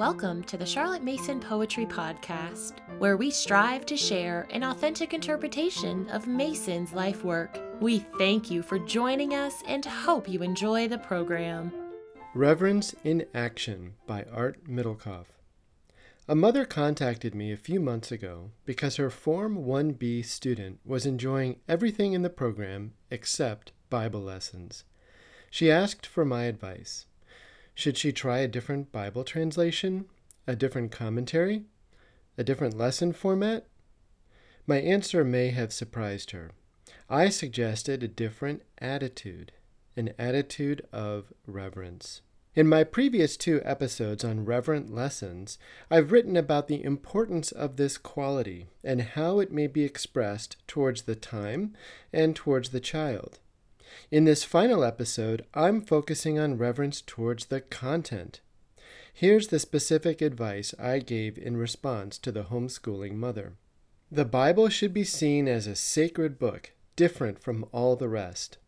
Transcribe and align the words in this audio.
Welcome 0.00 0.44
to 0.44 0.56
the 0.56 0.64
Charlotte 0.64 1.04
Mason 1.04 1.40
Poetry 1.40 1.84
Podcast, 1.84 2.72
where 2.98 3.18
we 3.18 3.30
strive 3.30 3.84
to 3.84 3.98
share 3.98 4.48
an 4.48 4.64
authentic 4.64 5.12
interpretation 5.12 6.08
of 6.08 6.26
Mason's 6.26 6.94
life 6.94 7.22
work. 7.22 7.60
We 7.82 7.98
thank 8.16 8.50
you 8.50 8.62
for 8.62 8.78
joining 8.78 9.34
us 9.34 9.62
and 9.68 9.84
hope 9.84 10.26
you 10.26 10.42
enjoy 10.42 10.88
the 10.88 10.96
program. 10.96 11.70
Reverence 12.34 12.94
in 13.04 13.26
Action 13.34 13.92
by 14.06 14.24
Art 14.32 14.64
Middlekauff. 14.64 15.26
A 16.26 16.34
mother 16.34 16.64
contacted 16.64 17.34
me 17.34 17.52
a 17.52 17.58
few 17.58 17.78
months 17.78 18.10
ago 18.10 18.52
because 18.64 18.96
her 18.96 19.10
Form 19.10 19.66
1B 19.66 20.24
student 20.24 20.80
was 20.82 21.04
enjoying 21.04 21.60
everything 21.68 22.14
in 22.14 22.22
the 22.22 22.30
program 22.30 22.94
except 23.10 23.72
Bible 23.90 24.22
lessons. 24.22 24.84
She 25.50 25.70
asked 25.70 26.06
for 26.06 26.24
my 26.24 26.44
advice. 26.44 27.04
Should 27.80 27.96
she 27.96 28.12
try 28.12 28.40
a 28.40 28.46
different 28.46 28.92
Bible 28.92 29.24
translation? 29.24 30.04
A 30.46 30.54
different 30.54 30.92
commentary? 30.92 31.64
A 32.36 32.44
different 32.44 32.76
lesson 32.76 33.14
format? 33.14 33.68
My 34.66 34.76
answer 34.76 35.24
may 35.24 35.48
have 35.48 35.72
surprised 35.72 36.32
her. 36.32 36.50
I 37.08 37.30
suggested 37.30 38.02
a 38.02 38.06
different 38.08 38.64
attitude, 38.76 39.52
an 39.96 40.12
attitude 40.18 40.86
of 40.92 41.32
reverence. 41.46 42.20
In 42.54 42.68
my 42.68 42.84
previous 42.84 43.38
two 43.38 43.62
episodes 43.64 44.24
on 44.24 44.44
reverent 44.44 44.92
lessons, 44.92 45.56
I've 45.90 46.12
written 46.12 46.36
about 46.36 46.68
the 46.68 46.84
importance 46.84 47.50
of 47.50 47.76
this 47.76 47.96
quality 47.96 48.66
and 48.84 49.00
how 49.00 49.38
it 49.38 49.52
may 49.52 49.68
be 49.68 49.84
expressed 49.84 50.58
towards 50.66 51.04
the 51.04 51.16
time 51.16 51.74
and 52.12 52.36
towards 52.36 52.68
the 52.68 52.80
child. 52.80 53.38
In 54.10 54.24
this 54.24 54.44
final 54.44 54.84
episode, 54.84 55.44
I'm 55.54 55.80
focusing 55.80 56.38
on 56.38 56.58
reverence 56.58 57.00
towards 57.00 57.46
the 57.46 57.60
content. 57.60 58.40
Here's 59.12 59.48
the 59.48 59.58
specific 59.58 60.22
advice 60.22 60.74
I 60.78 61.00
gave 61.00 61.36
in 61.36 61.56
response 61.56 62.18
to 62.18 62.32
the 62.32 62.44
homeschooling 62.44 63.14
mother. 63.14 63.54
The 64.10 64.24
Bible 64.24 64.68
should 64.68 64.92
be 64.92 65.04
seen 65.04 65.46
as 65.46 65.66
a 65.66 65.76
sacred 65.76 66.38
book, 66.38 66.72
different 66.96 67.38
from 67.38 67.66
all 67.72 67.96
the 67.96 68.08
rest. 68.08 68.58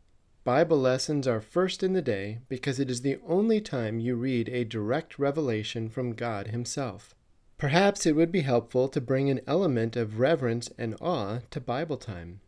Bible 0.45 0.79
lessons 0.79 1.29
are 1.29 1.41
first 1.41 1.83
in 1.83 1.93
the 1.93 2.03
day 2.03 2.39
because 2.49 2.81
it 2.81 2.91
is 2.91 3.03
the 3.03 3.19
only 3.27 3.61
time 3.61 4.01
you 4.01 4.17
read 4.17 4.49
a 4.49 4.65
direct 4.65 5.19
revelation 5.19 5.89
from 5.89 6.15
God 6.15 6.49
Himself. 6.49 7.15
Perhaps 7.59 8.07
it 8.07 8.17
would 8.17 8.33
be 8.33 8.41
helpful 8.41 8.89
to 8.89 9.01
bring 9.01 9.31
an 9.31 9.41
element 9.47 9.95
of 9.95 10.19
reverence 10.19 10.69
and 10.77 10.97
awe 11.01 11.39
to 11.51 11.61
Bible 11.61 11.97
time. 11.97 12.41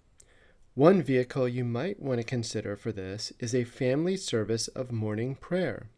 One 0.75 1.03
vehicle 1.03 1.49
you 1.49 1.65
might 1.65 2.03
want 2.03 2.19
to 2.19 2.25
consider 2.25 2.75
for 2.75 2.91
this 2.91 3.33
is 3.39 3.55
a 3.55 3.63
family 3.63 4.17
service 4.17 4.67
of 4.69 4.91
morning 4.91 5.37
prayer. 5.37 5.89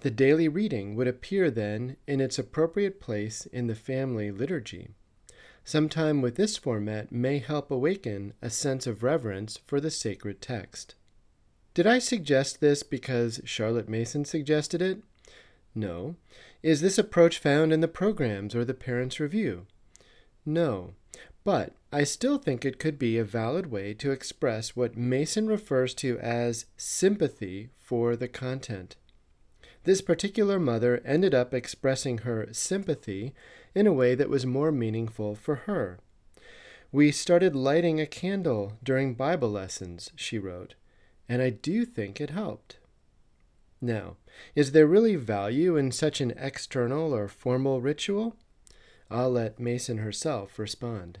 The 0.00 0.10
daily 0.10 0.48
reading 0.48 0.94
would 0.94 1.06
appear 1.06 1.50
then 1.50 1.98
in 2.06 2.22
its 2.22 2.38
appropriate 2.38 3.02
place 3.02 3.44
in 3.44 3.66
the 3.66 3.74
family 3.74 4.30
liturgy. 4.30 4.88
Some 5.62 5.90
time 5.90 6.22
with 6.22 6.36
this 6.36 6.56
format 6.56 7.12
may 7.12 7.38
help 7.38 7.70
awaken 7.70 8.32
a 8.40 8.48
sense 8.48 8.86
of 8.86 9.02
reverence 9.02 9.58
for 9.66 9.78
the 9.78 9.90
sacred 9.90 10.40
text. 10.40 10.94
Did 11.74 11.86
I 11.86 11.98
suggest 11.98 12.60
this 12.60 12.82
because 12.82 13.42
Charlotte 13.44 13.90
Mason 13.90 14.24
suggested 14.24 14.80
it? 14.80 15.02
No. 15.74 16.16
Is 16.62 16.80
this 16.80 16.96
approach 16.96 17.38
found 17.38 17.74
in 17.74 17.80
the 17.80 17.88
programs 17.88 18.54
or 18.54 18.64
the 18.64 18.72
Parents' 18.72 19.20
Review? 19.20 19.66
No. 20.46 20.94
But 21.44 21.74
I 21.94 22.02
still 22.02 22.38
think 22.38 22.64
it 22.64 22.80
could 22.80 22.98
be 22.98 23.18
a 23.18 23.24
valid 23.24 23.70
way 23.70 23.94
to 23.94 24.10
express 24.10 24.74
what 24.74 24.96
Mason 24.96 25.46
refers 25.46 25.94
to 25.94 26.18
as 26.18 26.66
sympathy 26.76 27.68
for 27.76 28.16
the 28.16 28.26
content. 28.26 28.96
This 29.84 30.02
particular 30.02 30.58
mother 30.58 31.00
ended 31.04 31.36
up 31.36 31.54
expressing 31.54 32.18
her 32.18 32.48
sympathy 32.50 33.32
in 33.76 33.86
a 33.86 33.92
way 33.92 34.16
that 34.16 34.28
was 34.28 34.44
more 34.44 34.72
meaningful 34.72 35.36
for 35.36 35.54
her. 35.70 36.00
We 36.90 37.12
started 37.12 37.54
lighting 37.54 38.00
a 38.00 38.06
candle 38.06 38.72
during 38.82 39.14
Bible 39.14 39.50
lessons, 39.50 40.10
she 40.16 40.36
wrote, 40.36 40.74
and 41.28 41.40
I 41.40 41.50
do 41.50 41.84
think 41.84 42.20
it 42.20 42.30
helped. 42.30 42.78
Now, 43.80 44.16
is 44.56 44.72
there 44.72 44.88
really 44.88 45.14
value 45.14 45.76
in 45.76 45.92
such 45.92 46.20
an 46.20 46.32
external 46.38 47.14
or 47.14 47.28
formal 47.28 47.80
ritual? 47.80 48.34
I'll 49.12 49.30
let 49.30 49.60
Mason 49.60 49.98
herself 49.98 50.58
respond. 50.58 51.20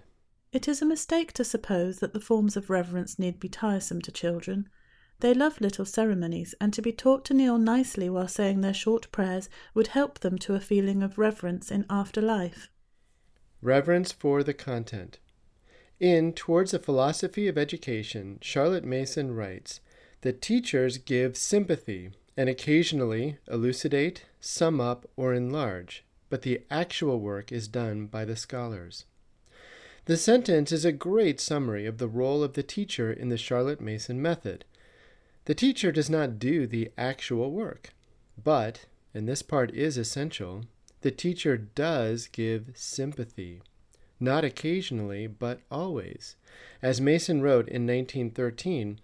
It 0.54 0.68
is 0.68 0.80
a 0.80 0.86
mistake 0.86 1.32
to 1.32 1.42
suppose 1.42 1.98
that 1.98 2.12
the 2.12 2.20
forms 2.20 2.56
of 2.56 2.70
reverence 2.70 3.18
need 3.18 3.40
be 3.40 3.48
tiresome 3.48 4.00
to 4.02 4.12
children. 4.12 4.68
They 5.18 5.34
love 5.34 5.60
little 5.60 5.84
ceremonies, 5.84 6.54
and 6.60 6.72
to 6.74 6.80
be 6.80 6.92
taught 6.92 7.24
to 7.24 7.34
kneel 7.34 7.58
nicely 7.58 8.08
while 8.08 8.28
saying 8.28 8.60
their 8.60 8.72
short 8.72 9.10
prayers 9.10 9.48
would 9.74 9.88
help 9.88 10.20
them 10.20 10.38
to 10.38 10.54
a 10.54 10.60
feeling 10.60 11.02
of 11.02 11.18
reverence 11.18 11.72
in 11.72 11.84
after 11.90 12.22
life. 12.22 12.70
Reverence 13.62 14.12
for 14.12 14.44
the 14.44 14.54
content. 14.54 15.18
In 15.98 16.32
Towards 16.32 16.72
a 16.72 16.78
Philosophy 16.78 17.48
of 17.48 17.58
Education, 17.58 18.38
Charlotte 18.40 18.84
Mason 18.84 19.34
writes 19.34 19.80
that 20.20 20.40
teachers 20.40 20.98
give 20.98 21.36
sympathy 21.36 22.10
and 22.36 22.48
occasionally 22.48 23.38
elucidate, 23.48 24.26
sum 24.38 24.80
up, 24.80 25.10
or 25.16 25.34
enlarge, 25.34 26.04
but 26.30 26.42
the 26.42 26.62
actual 26.70 27.18
work 27.18 27.50
is 27.50 27.66
done 27.66 28.06
by 28.06 28.24
the 28.24 28.36
scholars. 28.36 29.06
The 30.06 30.16
sentence 30.18 30.70
is 30.70 30.84
a 30.84 30.92
great 30.92 31.40
summary 31.40 31.86
of 31.86 31.96
the 31.96 32.08
role 32.08 32.42
of 32.42 32.52
the 32.52 32.62
teacher 32.62 33.10
in 33.10 33.30
the 33.30 33.38
Charlotte 33.38 33.80
Mason 33.80 34.20
method. 34.20 34.66
The 35.46 35.54
teacher 35.54 35.90
does 35.92 36.10
not 36.10 36.38
do 36.38 36.66
the 36.66 36.90
actual 36.98 37.50
work, 37.50 37.94
but, 38.42 38.84
and 39.14 39.26
this 39.26 39.40
part 39.40 39.74
is 39.74 39.96
essential, 39.96 40.64
the 41.00 41.10
teacher 41.10 41.56
does 41.56 42.26
give 42.26 42.72
sympathy. 42.74 43.62
Not 44.20 44.44
occasionally, 44.44 45.26
but 45.26 45.60
always. 45.70 46.36
As 46.82 47.00
Mason 47.00 47.40
wrote 47.40 47.68
in 47.68 47.86
1913, 47.86 49.00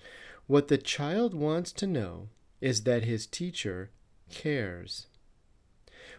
what 0.47 0.69
the 0.69 0.79
child 0.79 1.33
wants 1.33 1.73
to 1.73 1.87
know 1.87 2.29
is 2.61 2.83
that 2.83 3.05
his 3.05 3.27
teacher 3.27 3.91
cares. 4.29 5.07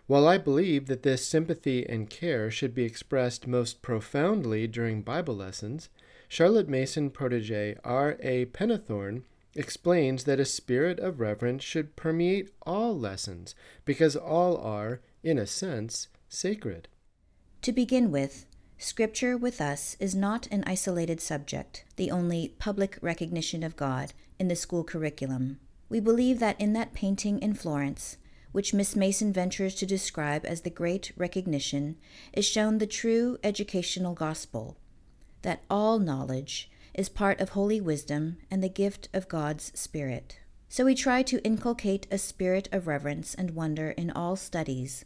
While 0.08 0.28
I 0.28 0.38
believe 0.38 0.88
that 0.88 1.04
this 1.04 1.26
sympathy 1.26 1.88
and 1.88 2.10
care 2.10 2.52
should 2.52 2.74
be 2.74 2.84
expressed 2.84 3.48
most 3.48 3.82
profoundly 3.82 4.68
during 4.68 5.02
Bible 5.02 5.36
lessons, 5.36 5.90
Charlotte 6.28 6.68
Mason 6.68 7.10
protege 7.10 7.76
R. 7.84 8.18
A. 8.22 8.46
Pennethorne 8.46 9.24
explains 9.56 10.24
that 10.24 10.40
a 10.40 10.46
spirit 10.46 11.00
of 11.00 11.20
reverence 11.20 11.64
should 11.64 11.96
permeate 11.96 12.50
all 12.64 12.98
lessons 12.98 13.54
because 13.86 14.16
all 14.16 14.58
are, 14.58 15.02
in 15.24 15.38
a 15.38 15.46
sense, 15.46 16.08
sacred. 16.30 16.88
To 17.64 17.72
begin 17.72 18.12
with, 18.12 18.46
Scripture 18.78 19.38
with 19.38 19.62
us 19.62 19.96
is 20.00 20.16
not 20.16 20.48
an 20.48 20.64
isolated 20.66 21.22
subject, 21.22 21.86
the 21.98 22.10
only 22.10 22.56
public 22.58 22.98
recognition 23.02 23.62
of 23.62 23.76
God 23.76 24.14
in 24.40 24.48
the 24.48 24.56
school 24.56 24.84
curriculum. 24.84 25.60
We 25.88 26.00
believe 26.00 26.40
that 26.40 26.60
in 26.60 26.74
that 26.74 26.94
painting 26.94 27.40
in 27.40 27.54
Florence, 27.54 28.18
which 28.52 28.74
Miss 28.74 28.96
Mason 28.96 29.32
ventures 29.32 29.76
to 29.76 29.86
describe 29.86 30.46
as 30.46 30.62
the 30.62 30.70
great 30.70 31.12
recognition, 31.16 31.98
is 32.34 32.46
shown 32.46 32.78
the 32.78 32.88
true 32.88 33.38
educational 33.44 34.14
gospel 34.14 34.78
that 35.42 35.64
all 35.70 36.00
knowledge 36.00 36.70
is 36.94 37.10
part 37.10 37.40
of 37.40 37.50
holy 37.50 37.82
wisdom 37.82 38.38
and 38.50 38.64
the 38.64 38.70
gift 38.70 39.10
of 39.14 39.28
God's 39.28 39.72
Spirit. 39.80 40.40
So 40.70 40.86
we 40.86 40.96
try 40.96 41.24
to 41.24 41.44
inculcate 41.44 42.08
a 42.12 42.18
spirit 42.18 42.70
of 42.72 42.88
reverence 42.88 43.34
and 43.34 43.52
wonder 43.52 43.92
in 43.92 44.12
all 44.12 44.36
studies, 44.36 45.06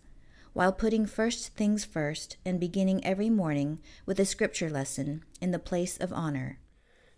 while 0.54 0.72
putting 0.72 1.06
first 1.06 1.56
things 1.56 1.84
first 1.86 2.38
and 2.46 2.60
beginning 2.60 3.04
every 3.06 3.30
morning 3.30 3.80
with 4.06 4.20
a 4.20 4.26
scripture 4.26 4.70
lesson 4.70 5.24
in 5.42 5.52
the 5.52 5.60
place 5.60 5.98
of 5.98 6.14
honor. 6.14 6.60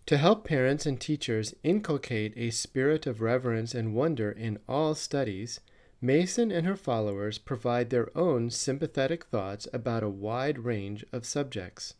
To 0.06 0.16
help 0.16 0.46
parents 0.46 0.86
and 0.86 0.98
teachers 0.98 1.54
inculcate 1.62 2.32
a 2.36 2.50
spirit 2.50 3.06
of 3.06 3.20
reverence 3.20 3.74
and 3.74 3.94
wonder 3.94 4.30
in 4.30 4.58
all 4.66 4.94
studies, 4.94 5.60
Mason 6.00 6.52
and 6.52 6.64
her 6.66 6.76
followers 6.76 7.38
provide 7.38 7.90
their 7.90 8.16
own 8.16 8.50
sympathetic 8.50 9.24
thoughts 9.24 9.66
about 9.72 10.04
a 10.04 10.08
wide 10.08 10.60
range 10.60 11.04
of 11.12 11.26
subjects. 11.26 11.94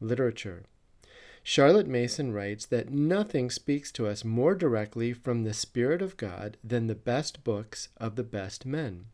Literature. 0.00 0.62
Charlotte 1.42 1.86
Mason 1.86 2.32
writes 2.32 2.66
that 2.66 2.90
nothing 2.90 3.50
speaks 3.50 3.92
to 3.92 4.06
us 4.06 4.24
more 4.24 4.54
directly 4.54 5.12
from 5.12 5.44
the 5.44 5.54
Spirit 5.54 6.02
of 6.02 6.16
God 6.16 6.56
than 6.64 6.86
the 6.86 6.94
best 6.94 7.44
books 7.44 7.88
of 7.98 8.16
the 8.16 8.24
best 8.24 8.66
men. 8.66 9.06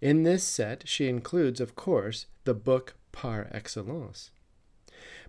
In 0.00 0.24
this 0.24 0.44
set, 0.44 0.86
she 0.86 1.08
includes, 1.08 1.60
of 1.60 1.74
course, 1.74 2.26
the 2.44 2.54
book 2.54 2.94
par 3.12 3.48
excellence. 3.52 4.30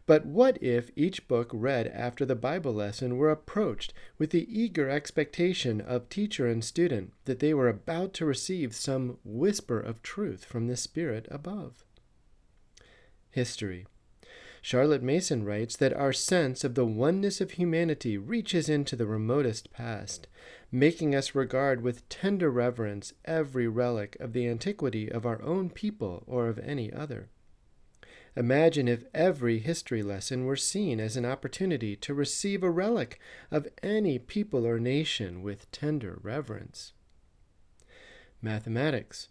But 0.08 0.26
what 0.26 0.58
if 0.64 0.90
each 0.96 1.28
book 1.28 1.52
read 1.54 1.88
after 1.88 2.26
the 2.26 2.34
Bible 2.34 2.74
lesson 2.74 3.18
were 3.18 3.30
approached 3.30 3.94
with 4.18 4.30
the 4.30 4.48
eager 4.50 4.90
expectation 4.90 5.82
of 5.82 6.08
teacher 6.08 6.48
and 6.48 6.64
student 6.64 7.12
that 7.26 7.40
they 7.40 7.54
were 7.54 7.68
about 7.68 8.14
to 8.14 8.26
receive 8.26 8.74
some 8.74 9.18
whisper 9.26 9.80
of 9.80 10.02
truth 10.02 10.46
from 10.46 10.68
the 10.68 10.78
Spirit 10.78 11.28
above? 11.30 11.84
History. 13.32 13.86
Charlotte 14.62 15.04
Mason 15.04 15.44
writes 15.44 15.76
that 15.76 15.94
our 15.94 16.14
sense 16.14 16.64
of 16.64 16.76
the 16.76 16.86
oneness 16.86 17.42
of 17.42 17.52
humanity 17.52 18.18
reaches 18.18 18.70
into 18.70 18.96
the 18.96 19.06
remotest 19.06 19.72
past. 19.72 20.28
making 20.72 21.16
us 21.16 21.36
regard 21.36 21.82
with 21.82 22.08
tender 22.10 22.50
reverence 22.50 23.14
every 23.26 23.68
relic 23.68 24.18
of 24.20 24.34
the 24.34 24.48
antiquity 24.48 25.12
of 25.12 25.26
our 25.26 25.42
own 25.42 25.70
people 25.70 26.24
or 26.28 26.48
of 26.48 26.60
any 26.60 26.92
other. 26.92 27.30
Imagine 28.38 28.88
if 28.88 29.04
every 29.16 29.58
history 29.58 30.04
lesson 30.04 30.46
were 30.46 30.56
seen 30.56 31.00
as 31.00 31.18
an 31.18 31.26
opportunity 31.26 31.96
to 31.96 32.14
receive 32.14 32.62
a 32.62 32.70
relic 32.70 33.20
of 33.50 33.68
any 33.82 34.20
people 34.20 34.68
or 34.68 34.80
nation 34.80 35.42
with 35.42 35.72
tender 35.72 36.20
reverence. 36.22 36.94
Mathematics. 38.40 39.30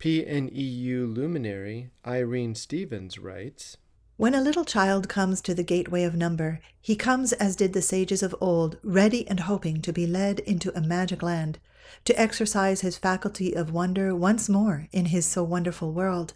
PNEU 0.00 1.14
luminary 1.14 1.90
Irene 2.06 2.54
Stevens 2.54 3.18
writes 3.18 3.76
When 4.16 4.34
a 4.34 4.40
little 4.40 4.64
child 4.64 5.06
comes 5.06 5.42
to 5.42 5.52
the 5.52 5.62
gateway 5.62 6.04
of 6.04 6.14
number, 6.14 6.60
he 6.80 6.96
comes 6.96 7.34
as 7.34 7.54
did 7.54 7.74
the 7.74 7.82
sages 7.82 8.22
of 8.22 8.34
old, 8.40 8.78
ready 8.82 9.28
and 9.28 9.40
hoping 9.40 9.82
to 9.82 9.92
be 9.92 10.06
led 10.06 10.40
into 10.40 10.74
a 10.74 10.80
magic 10.80 11.22
land, 11.22 11.58
to 12.06 12.18
exercise 12.18 12.80
his 12.80 12.96
faculty 12.96 13.52
of 13.52 13.70
wonder 13.70 14.16
once 14.16 14.48
more 14.48 14.88
in 14.92 15.06
his 15.06 15.26
so 15.26 15.44
wonderful 15.44 15.92
world. 15.92 16.32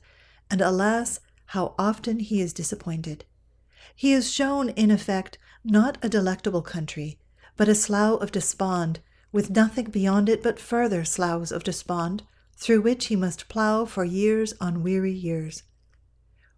And 0.50 0.60
alas, 0.60 1.20
how 1.48 1.74
often 1.78 2.18
he 2.18 2.40
is 2.40 2.52
disappointed. 2.52 3.24
He 3.94 4.12
is 4.12 4.30
shown, 4.30 4.68
in 4.70 4.90
effect, 4.90 5.38
not 5.64 5.96
a 6.02 6.08
delectable 6.08 6.62
country, 6.62 7.18
but 7.56 7.68
a 7.68 7.74
slough 7.74 8.20
of 8.20 8.32
despond, 8.32 9.00
with 9.32 9.50
nothing 9.50 9.86
beyond 9.86 10.28
it 10.28 10.42
but 10.42 10.60
further 10.60 11.04
sloughs 11.04 11.50
of 11.50 11.64
despond, 11.64 12.22
through 12.56 12.82
which 12.82 13.06
he 13.06 13.16
must 13.16 13.48
plough 13.48 13.86
for 13.86 14.04
years 14.04 14.52
on 14.60 14.82
weary 14.82 15.12
years. 15.12 15.62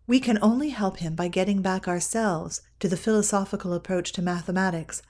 We 0.08 0.18
can 0.18 0.38
only 0.42 0.70
help 0.70 0.96
him 0.96 1.14
by 1.14 1.28
getting 1.28 1.62
back 1.62 1.86
ourselves 1.86 2.62
to 2.80 2.88
the 2.88 2.96
philosophical 2.96 3.72
approach 3.72 4.10
to 4.12 4.22
mathematics, 4.22 5.02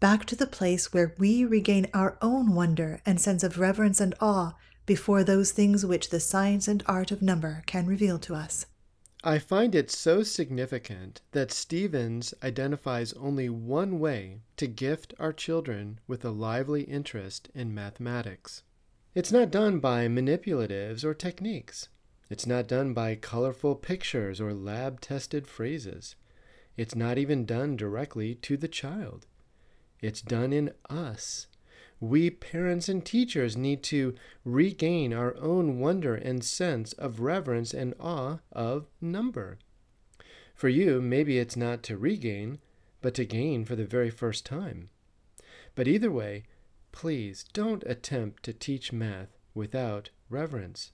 back 0.00 0.24
to 0.26 0.36
the 0.36 0.46
place 0.46 0.92
where 0.92 1.14
we 1.18 1.44
regain 1.44 1.88
our 1.92 2.16
own 2.22 2.54
wonder 2.54 3.02
and 3.04 3.20
sense 3.20 3.42
of 3.42 3.58
reverence 3.58 4.00
and 4.00 4.14
awe 4.20 4.54
before 4.86 5.22
those 5.22 5.52
things 5.52 5.84
which 5.84 6.08
the 6.08 6.20
science 6.20 6.66
and 6.66 6.82
art 6.86 7.10
of 7.10 7.20
number 7.20 7.62
can 7.66 7.86
reveal 7.86 8.18
to 8.20 8.34
us. 8.34 8.64
I 9.24 9.40
find 9.40 9.74
it 9.74 9.90
so 9.90 10.22
significant 10.22 11.22
that 11.32 11.50
Stevens 11.50 12.34
identifies 12.42 13.12
only 13.14 13.48
one 13.48 13.98
way 13.98 14.42
to 14.56 14.68
gift 14.68 15.12
our 15.18 15.32
children 15.32 15.98
with 16.06 16.24
a 16.24 16.30
lively 16.30 16.82
interest 16.82 17.48
in 17.52 17.74
mathematics. 17.74 18.62
It's 19.14 19.32
not 19.32 19.50
done 19.50 19.80
by 19.80 20.06
manipulatives 20.06 21.04
or 21.04 21.14
techniques. 21.14 21.88
It's 22.30 22.46
not 22.46 22.68
done 22.68 22.94
by 22.94 23.16
colorful 23.16 23.74
pictures 23.74 24.40
or 24.40 24.54
lab 24.54 25.00
tested 25.00 25.48
phrases. 25.48 26.14
It's 26.76 26.94
not 26.94 27.18
even 27.18 27.44
done 27.44 27.74
directly 27.74 28.36
to 28.36 28.56
the 28.56 28.68
child. 28.68 29.26
It's 30.00 30.22
done 30.22 30.52
in 30.52 30.70
us 30.88 31.48
we 32.00 32.30
parents 32.30 32.88
and 32.88 33.04
teachers 33.04 33.56
need 33.56 33.82
to 33.82 34.14
regain 34.44 35.12
our 35.12 35.36
own 35.38 35.80
wonder 35.80 36.14
and 36.14 36.44
sense 36.44 36.92
of 36.94 37.20
reverence 37.20 37.74
and 37.74 37.94
awe 37.98 38.38
of 38.52 38.86
number. 39.00 39.58
For 40.54 40.68
you, 40.68 41.00
maybe 41.00 41.38
it's 41.38 41.56
not 41.56 41.82
to 41.84 41.96
regain, 41.96 42.58
but 43.00 43.14
to 43.14 43.24
gain 43.24 43.64
for 43.64 43.76
the 43.76 43.84
very 43.84 44.10
first 44.10 44.44
time. 44.44 44.90
But 45.74 45.88
either 45.88 46.10
way, 46.10 46.44
please 46.92 47.44
don't 47.52 47.84
attempt 47.84 48.42
to 48.44 48.52
teach 48.52 48.92
math 48.92 49.36
without 49.54 50.10
reverence. 50.28 50.92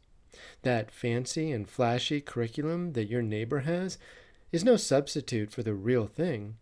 That 0.62 0.90
fancy 0.90 1.52
and 1.52 1.68
flashy 1.68 2.20
curriculum 2.20 2.92
that 2.92 3.08
your 3.08 3.22
neighbor 3.22 3.60
has 3.60 3.98
is 4.52 4.64
no 4.64 4.76
substitute 4.76 5.50
for 5.50 5.62
the 5.62 5.74
real 5.74 6.06
thing 6.06 6.56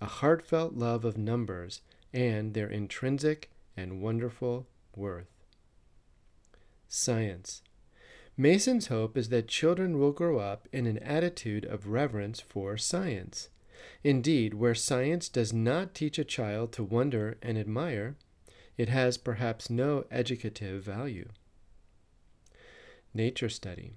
a 0.00 0.06
heartfelt 0.06 0.74
love 0.74 1.04
of 1.04 1.18
numbers 1.18 1.80
and 2.12 2.54
their 2.54 2.68
intrinsic 2.68 3.50
and 3.78 4.02
wonderful 4.02 4.66
worth. 4.96 5.28
Science. 6.88 7.62
Mason's 8.36 8.88
hope 8.88 9.16
is 9.16 9.28
that 9.28 9.46
children 9.46 9.98
will 9.98 10.10
grow 10.10 10.38
up 10.38 10.66
in 10.72 10.86
an 10.86 10.98
attitude 10.98 11.64
of 11.64 11.86
reverence 11.86 12.40
for 12.40 12.76
science. 12.76 13.50
Indeed, 14.02 14.54
where 14.54 14.74
science 14.74 15.28
does 15.28 15.52
not 15.52 15.94
teach 15.94 16.18
a 16.18 16.24
child 16.24 16.72
to 16.72 16.82
wonder 16.82 17.38
and 17.40 17.56
admire, 17.56 18.16
it 18.76 18.88
has 18.88 19.16
perhaps 19.16 19.70
no 19.70 20.04
educative 20.10 20.82
value. 20.82 21.28
Nature 23.14 23.48
study. 23.48 23.92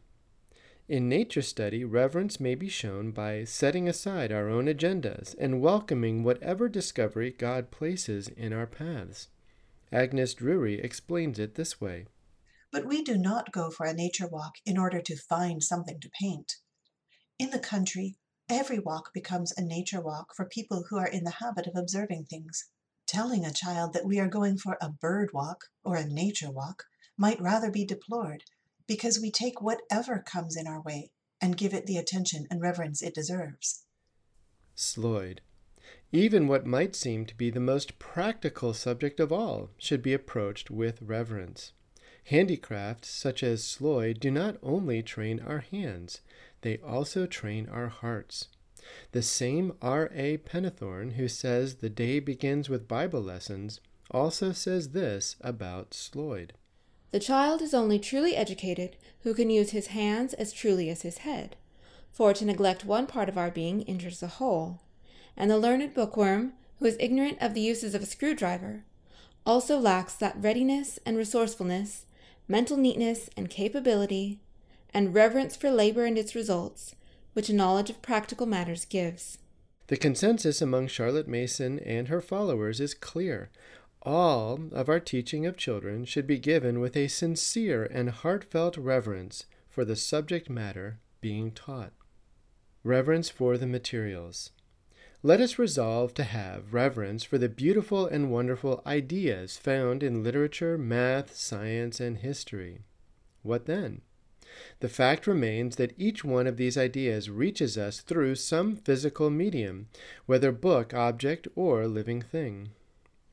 In 0.88 1.10
nature 1.10 1.42
study, 1.42 1.84
reverence 1.84 2.40
may 2.40 2.54
be 2.54 2.70
shown 2.70 3.12
by 3.12 3.46
setting 3.46 3.88
aside 3.88 4.32
our 4.32 4.48
own 4.50 4.66
agendas 4.66 5.36
and 5.40 5.62
welcoming 5.62 6.24
whatever 6.24 6.70
discovery 6.70 7.32
God 7.32 7.72
places 7.72 8.28
in 8.28 8.54
our 8.54 8.68
paths. 8.68 9.30
Agnes 9.94 10.34
Drury 10.34 10.80
explains 10.80 11.38
it 11.38 11.56
this 11.56 11.82
way 11.82 12.06
But 12.72 12.86
we 12.86 13.04
do 13.04 13.18
not 13.18 13.52
go 13.52 13.70
for 13.70 13.86
a 13.86 13.94
nature 13.94 14.28
walk 14.28 14.54
in 14.66 14.78
order 14.78 15.02
to 15.02 15.18
find 15.18 15.62
something 15.62 16.00
to 16.00 16.10
paint. 16.22 16.54
In 17.38 17.50
the 17.50 17.60
country, 17.60 18.16
every 18.48 18.80
walk 18.80 19.14
becomes 19.14 19.52
a 19.52 19.62
nature 19.62 20.00
walk 20.00 20.34
for 20.34 20.46
people 20.46 20.86
who 20.90 20.98
are 20.98 21.08
in 21.08 21.26
the 21.26 21.38
habit 21.42 21.68
of 21.68 21.76
observing 21.76 22.26
things. 22.26 22.70
Telling 23.06 23.44
a 23.44 23.52
child 23.52 23.92
that 23.92 24.06
we 24.06 24.18
are 24.18 24.30
going 24.30 24.58
for 24.58 24.78
a 24.82 24.90
bird 24.90 25.32
walk 25.34 25.66
or 25.84 25.98
a 25.98 26.08
nature 26.08 26.52
walk 26.52 26.86
might 27.18 27.42
rather 27.42 27.70
be 27.70 27.84
deplored, 27.84 28.46
because 28.88 29.20
we 29.20 29.30
take 29.30 29.62
whatever 29.62 30.20
comes 30.20 30.56
in 30.56 30.68
our 30.68 30.82
way 30.82 31.12
and 31.42 31.58
give 31.58 31.74
it 31.74 31.86
the 31.86 31.98
attention 31.98 32.48
and 32.50 32.62
reverence 32.62 33.02
it 33.02 33.14
deserves. 33.14 33.84
Sloyd. 34.74 35.42
Even 36.14 36.48
what 36.48 36.66
might 36.66 36.94
seem 36.94 37.26
to 37.26 37.36
be 37.36 37.50
the 37.50 37.62
most 37.62 37.98
practical 37.98 38.74
subject 38.74 39.20
of 39.22 39.32
all 39.32 39.70
should 39.78 40.02
be 40.02 40.14
approached 40.14 40.70
with 40.70 41.02
reverence. 41.02 41.72
Handicrafts 42.26 43.10
such 43.10 43.42
as 43.44 43.64
Sloyd 43.64 44.20
do 44.20 44.30
not 44.30 44.58
only 44.62 45.02
train 45.02 45.40
our 45.40 45.60
hands, 45.60 46.20
they 46.62 46.78
also 46.80 47.26
train 47.26 47.68
our 47.70 47.88
hearts. 47.88 48.50
The 49.14 49.22
same 49.22 49.74
R. 49.82 50.12
A. 50.14 50.38
Pennethorne, 50.38 51.14
who 51.14 51.28
says 51.28 51.76
the 51.76 51.90
day 51.90 52.20
begins 52.20 52.68
with 52.68 52.88
Bible 52.88 53.22
lessons, 53.22 53.80
also 54.10 54.52
says 54.52 54.90
this 54.90 55.38
about 55.42 55.92
Sloyd. 55.92 56.52
The 57.12 57.20
child 57.20 57.62
is 57.62 57.74
only 57.74 58.00
truly 58.00 58.36
educated 58.36 58.98
who 59.22 59.34
can 59.34 59.50
use 59.50 59.72
his 59.72 59.88
hands 59.88 60.34
as 60.34 60.52
truly 60.52 60.90
as 60.90 61.04
his 61.04 61.20
head, 61.20 61.56
for 62.12 62.34
to 62.34 62.46
neglect 62.46 62.84
one 62.84 63.08
part 63.08 63.30
of 63.30 63.38
our 63.38 63.52
being 63.52 63.82
injures 63.84 64.20
the 64.20 64.28
whole 64.28 64.82
and 65.36 65.50
the 65.50 65.58
learned 65.58 65.94
bookworm, 65.94 66.54
who 66.80 66.86
is 66.86 66.98
ignorant 67.00 67.38
of 67.42 67.54
the 67.54 67.62
uses 67.62 67.94
of 67.96 68.02
a 68.02 68.06
screwdriver, 68.06 68.84
also 69.46 69.78
lacks 69.78 70.14
that 70.14 70.36
readiness 70.40 71.00
and 71.06 71.18
resourcefulness, 71.18 72.06
mental 72.48 72.78
neatness 72.78 73.30
and 73.36 73.50
capability, 73.50 74.40
and 74.94 75.14
reverence 75.14 75.56
for 75.56 75.72
labor 75.72 76.06
and 76.06 76.18
its 76.18 76.36
results, 76.36 76.96
which 77.34 77.50
a 77.50 77.54
knowledge 77.54 77.90
of 77.90 78.02
practical 78.02 78.46
matters 78.46 78.86
gives. 78.86 79.38
The 79.88 79.98
consensus 79.98 80.62
among 80.62 80.88
Charlotte 80.88 81.28
Mason 81.28 81.80
and 81.80 82.08
her 82.08 82.22
followers 82.22 82.80
is 82.80 82.94
clear. 82.94 83.50
All 84.04 84.60
of 84.72 84.90
our 84.90 85.00
teaching 85.00 85.46
of 85.46 85.58
children 85.58 86.06
should 86.06 86.26
be 86.26 86.40
given 86.40 86.80
with 86.80 86.98
a 86.98 87.08
sincere 87.08 87.84
and 87.84 88.10
heartfelt 88.10 88.78
reverence 88.78 89.46
for 89.70 89.86
the 89.86 89.96
subject 89.96 90.50
matter 90.50 91.00
being 91.20 91.52
taught. 91.52 91.94
Reverence 92.84 93.30
for 93.30 93.58
the 93.58 93.68
materials. 93.68 94.52
Let 95.24 95.40
us 95.40 95.60
resolve 95.60 96.16
to 96.16 96.24
have 96.24 96.74
reverence 96.74 97.24
for 97.24 97.38
the 97.38 97.48
beautiful 97.48 98.08
and 98.08 98.32
wonderful 98.32 98.82
ideas 98.88 99.56
found 99.56 100.02
in 100.02 100.24
literature, 100.24 100.80
math, 100.80 101.36
science, 101.36 102.00
and 102.00 102.18
history. 102.18 102.80
What 103.44 103.68
then? 103.68 104.02
The 104.80 104.90
fact 104.90 105.28
remains 105.28 105.76
that 105.76 105.94
each 105.96 106.24
one 106.24 106.48
of 106.48 106.58
these 106.58 106.76
ideas 106.76 107.30
reaches 107.30 107.78
us 107.78 108.00
through 108.00 108.34
some 108.36 108.76
physical 108.76 109.30
medium, 109.30 109.90
whether 110.26 110.52
book, 110.52 110.92
object, 110.92 111.48
or 111.56 111.86
living 111.86 112.24
thing. 112.24 112.70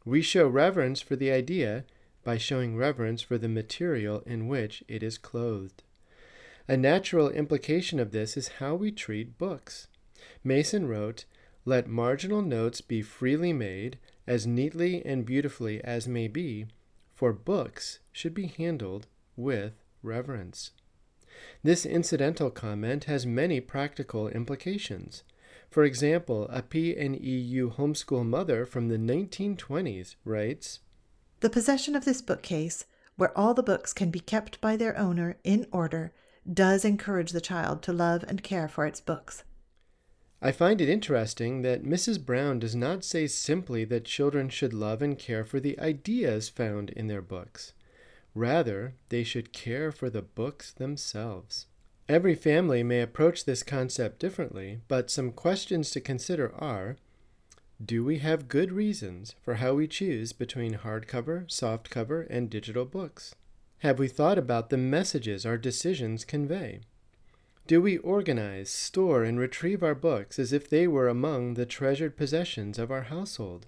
We 0.04 0.20
show 0.20 0.46
reverence 0.46 1.00
for 1.00 1.16
the 1.16 1.30
idea 1.30 1.86
by 2.22 2.36
showing 2.36 2.76
reverence 2.76 3.22
for 3.22 3.38
the 3.38 3.48
material 3.48 4.22
in 4.26 4.46
which 4.46 4.84
it 4.88 5.02
is 5.02 5.16
clothed. 5.16 5.82
A 6.68 6.76
natural 6.76 7.30
implication 7.30 7.98
of 7.98 8.10
this 8.10 8.36
is 8.36 8.48
how 8.58 8.74
we 8.74 8.92
treat 8.92 9.38
books. 9.38 9.88
Mason 10.44 10.86
wrote, 10.86 11.24
let 11.68 11.86
marginal 11.86 12.40
notes 12.40 12.80
be 12.80 13.02
freely 13.02 13.52
made, 13.52 13.98
as 14.26 14.46
neatly 14.46 15.04
and 15.04 15.26
beautifully 15.26 15.84
as 15.84 16.08
may 16.08 16.26
be, 16.26 16.66
for 17.12 17.30
books 17.30 17.98
should 18.10 18.32
be 18.32 18.46
handled 18.46 19.06
with 19.36 19.74
reverence. 20.02 20.70
This 21.62 21.84
incidental 21.84 22.50
comment 22.50 23.04
has 23.04 23.26
many 23.26 23.60
practical 23.60 24.28
implications. 24.28 25.24
For 25.68 25.84
example, 25.84 26.48
a 26.48 26.62
PNEU 26.62 27.76
homeschool 27.76 28.24
mother 28.24 28.64
from 28.64 28.88
the 28.88 28.96
1920s 28.96 30.14
writes 30.24 30.80
The 31.40 31.50
possession 31.50 31.94
of 31.94 32.06
this 32.06 32.22
bookcase, 32.22 32.86
where 33.16 33.36
all 33.36 33.52
the 33.52 33.62
books 33.62 33.92
can 33.92 34.10
be 34.10 34.20
kept 34.20 34.58
by 34.62 34.78
their 34.78 34.96
owner 34.96 35.36
in 35.44 35.66
order, 35.70 36.14
does 36.50 36.86
encourage 36.86 37.32
the 37.32 37.42
child 37.42 37.82
to 37.82 37.92
love 37.92 38.24
and 38.26 38.42
care 38.42 38.68
for 38.68 38.86
its 38.86 39.02
books. 39.02 39.44
I 40.40 40.52
find 40.52 40.80
it 40.80 40.88
interesting 40.88 41.62
that 41.62 41.82
Mrs. 41.82 42.24
Brown 42.24 42.60
does 42.60 42.76
not 42.76 43.02
say 43.02 43.26
simply 43.26 43.84
that 43.86 44.04
children 44.04 44.48
should 44.48 44.72
love 44.72 45.02
and 45.02 45.18
care 45.18 45.44
for 45.44 45.58
the 45.58 45.78
ideas 45.80 46.48
found 46.48 46.90
in 46.90 47.08
their 47.08 47.22
books. 47.22 47.72
Rather, 48.34 48.94
they 49.08 49.24
should 49.24 49.52
care 49.52 49.90
for 49.90 50.08
the 50.08 50.22
books 50.22 50.70
themselves. 50.70 51.66
Every 52.08 52.36
family 52.36 52.84
may 52.84 53.02
approach 53.02 53.44
this 53.44 53.64
concept 53.64 54.20
differently, 54.20 54.78
but 54.86 55.10
some 55.10 55.32
questions 55.32 55.90
to 55.90 56.00
consider 56.00 56.54
are 56.54 56.96
Do 57.84 58.04
we 58.04 58.18
have 58.18 58.48
good 58.48 58.70
reasons 58.70 59.34
for 59.42 59.54
how 59.54 59.74
we 59.74 59.88
choose 59.88 60.32
between 60.32 60.78
hardcover, 60.78 61.46
softcover, 61.48 62.26
and 62.30 62.48
digital 62.48 62.84
books? 62.84 63.34
Have 63.78 63.98
we 63.98 64.06
thought 64.08 64.38
about 64.38 64.70
the 64.70 64.78
messages 64.78 65.44
our 65.44 65.58
decisions 65.58 66.24
convey? 66.24 66.80
Do 67.68 67.82
we 67.82 67.98
organize, 67.98 68.70
store, 68.70 69.22
and 69.22 69.38
retrieve 69.38 69.82
our 69.82 69.94
books 69.94 70.38
as 70.38 70.54
if 70.54 70.70
they 70.70 70.88
were 70.88 71.06
among 71.06 71.52
the 71.52 71.66
treasured 71.66 72.16
possessions 72.16 72.78
of 72.78 72.90
our 72.90 73.02
household? 73.02 73.66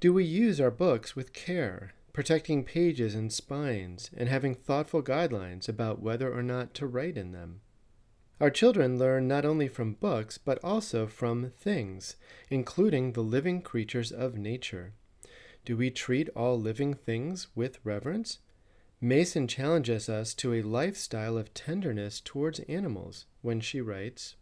Do 0.00 0.12
we 0.12 0.24
use 0.24 0.60
our 0.60 0.72
books 0.72 1.14
with 1.14 1.32
care, 1.32 1.92
protecting 2.12 2.64
pages 2.64 3.14
and 3.14 3.32
spines, 3.32 4.10
and 4.16 4.28
having 4.28 4.56
thoughtful 4.56 5.04
guidelines 5.04 5.68
about 5.68 6.02
whether 6.02 6.36
or 6.36 6.42
not 6.42 6.74
to 6.74 6.86
write 6.88 7.16
in 7.16 7.30
them. 7.30 7.60
Our 8.40 8.50
children 8.50 8.98
learn 8.98 9.28
not 9.28 9.44
only 9.44 9.68
from 9.68 9.94
books, 9.94 10.36
but 10.36 10.58
also 10.64 11.06
from 11.06 11.52
things, 11.56 12.16
including 12.50 13.12
the 13.12 13.22
living 13.22 13.62
creatures 13.62 14.10
of 14.10 14.36
nature. 14.36 14.94
Do 15.64 15.76
we 15.76 15.92
treat 15.92 16.28
all 16.30 16.58
living 16.58 16.94
things 16.94 17.46
with 17.54 17.78
reverence? 17.84 18.40
Mason 19.02 19.48
challenges 19.48 20.10
us 20.10 20.34
to 20.34 20.52
a 20.52 20.60
lifestyle 20.60 21.38
of 21.38 21.54
tenderness 21.54 22.20
towards 22.20 22.60
animals 22.60 23.24
when 23.40 23.58
she 23.58 23.80
writes 23.80 24.36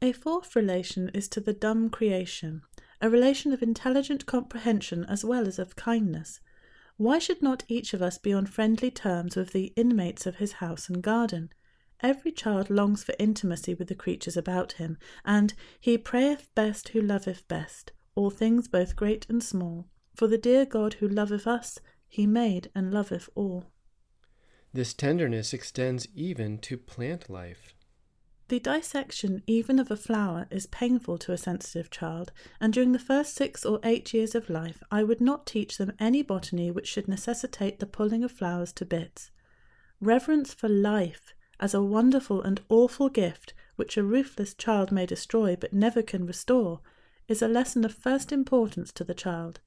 A 0.00 0.12
fourth 0.12 0.54
relation 0.54 1.08
is 1.12 1.26
to 1.30 1.40
the 1.40 1.52
dumb 1.52 1.90
creation, 1.90 2.62
a 3.00 3.10
relation 3.10 3.52
of 3.52 3.64
intelligent 3.64 4.26
comprehension 4.26 5.04
as 5.06 5.24
well 5.24 5.48
as 5.48 5.58
of 5.58 5.74
kindness. 5.74 6.38
Why 6.98 7.18
should 7.18 7.42
not 7.42 7.64
each 7.66 7.92
of 7.92 8.00
us 8.00 8.16
be 8.16 8.32
on 8.32 8.46
friendly 8.46 8.92
terms 8.92 9.34
with 9.34 9.52
the 9.52 9.72
inmates 9.74 10.24
of 10.24 10.36
his 10.36 10.52
house 10.52 10.88
and 10.88 11.02
garden? 11.02 11.50
Every 12.00 12.30
child 12.30 12.70
longs 12.70 13.02
for 13.02 13.16
intimacy 13.18 13.74
with 13.74 13.88
the 13.88 13.96
creatures 13.96 14.36
about 14.36 14.74
him, 14.74 14.98
and 15.24 15.52
he 15.80 15.98
prayeth 15.98 16.54
best 16.54 16.90
who 16.90 17.00
loveth 17.00 17.48
best, 17.48 17.90
all 18.14 18.30
things 18.30 18.68
both 18.68 18.94
great 18.94 19.26
and 19.28 19.42
small. 19.42 19.88
For 20.14 20.28
the 20.28 20.38
dear 20.38 20.64
God 20.64 20.94
who 20.94 21.08
loveth 21.08 21.48
us, 21.48 21.80
he 22.06 22.24
made 22.24 22.70
and 22.72 22.94
loveth 22.94 23.28
all. 23.34 23.64
This 24.72 24.94
tenderness 24.94 25.52
extends 25.52 26.06
even 26.14 26.58
to 26.58 26.76
plant 26.76 27.28
life. 27.28 27.74
The 28.48 28.58
dissection 28.60 29.42
even 29.46 29.78
of 29.78 29.90
a 29.90 29.96
flower 29.96 30.48
is 30.50 30.66
painful 30.66 31.18
to 31.18 31.32
a 31.32 31.38
sensitive 31.38 31.90
child, 31.90 32.32
and 32.60 32.72
during 32.72 32.92
the 32.92 32.98
first 32.98 33.34
six 33.34 33.64
or 33.64 33.78
eight 33.84 34.12
years 34.12 34.34
of 34.34 34.50
life 34.50 34.82
I 34.90 35.04
would 35.04 35.20
not 35.20 35.46
teach 35.46 35.78
them 35.78 35.92
any 36.00 36.22
botany 36.22 36.70
which 36.70 36.88
should 36.88 37.06
necessitate 37.06 37.78
the 37.78 37.86
pulling 37.86 38.24
of 38.24 38.32
flowers 38.32 38.72
to 38.74 38.84
bits. 38.84 39.30
Reverence 40.00 40.52
for 40.52 40.68
life 40.68 41.34
as 41.60 41.74
a 41.74 41.82
wonderful 41.82 42.42
and 42.42 42.60
awful 42.68 43.08
gift 43.08 43.54
which 43.76 43.96
a 43.96 44.02
ruthless 44.02 44.54
child 44.54 44.90
may 44.90 45.06
destroy 45.06 45.54
but 45.54 45.72
never 45.72 46.02
can 46.02 46.26
restore 46.26 46.80
is 47.28 47.42
a 47.42 47.48
lesson 47.48 47.84
of 47.84 47.94
first 47.94 48.32
importance 48.32 48.92
to 48.92 49.04
the 49.04 49.14
child. 49.14 49.60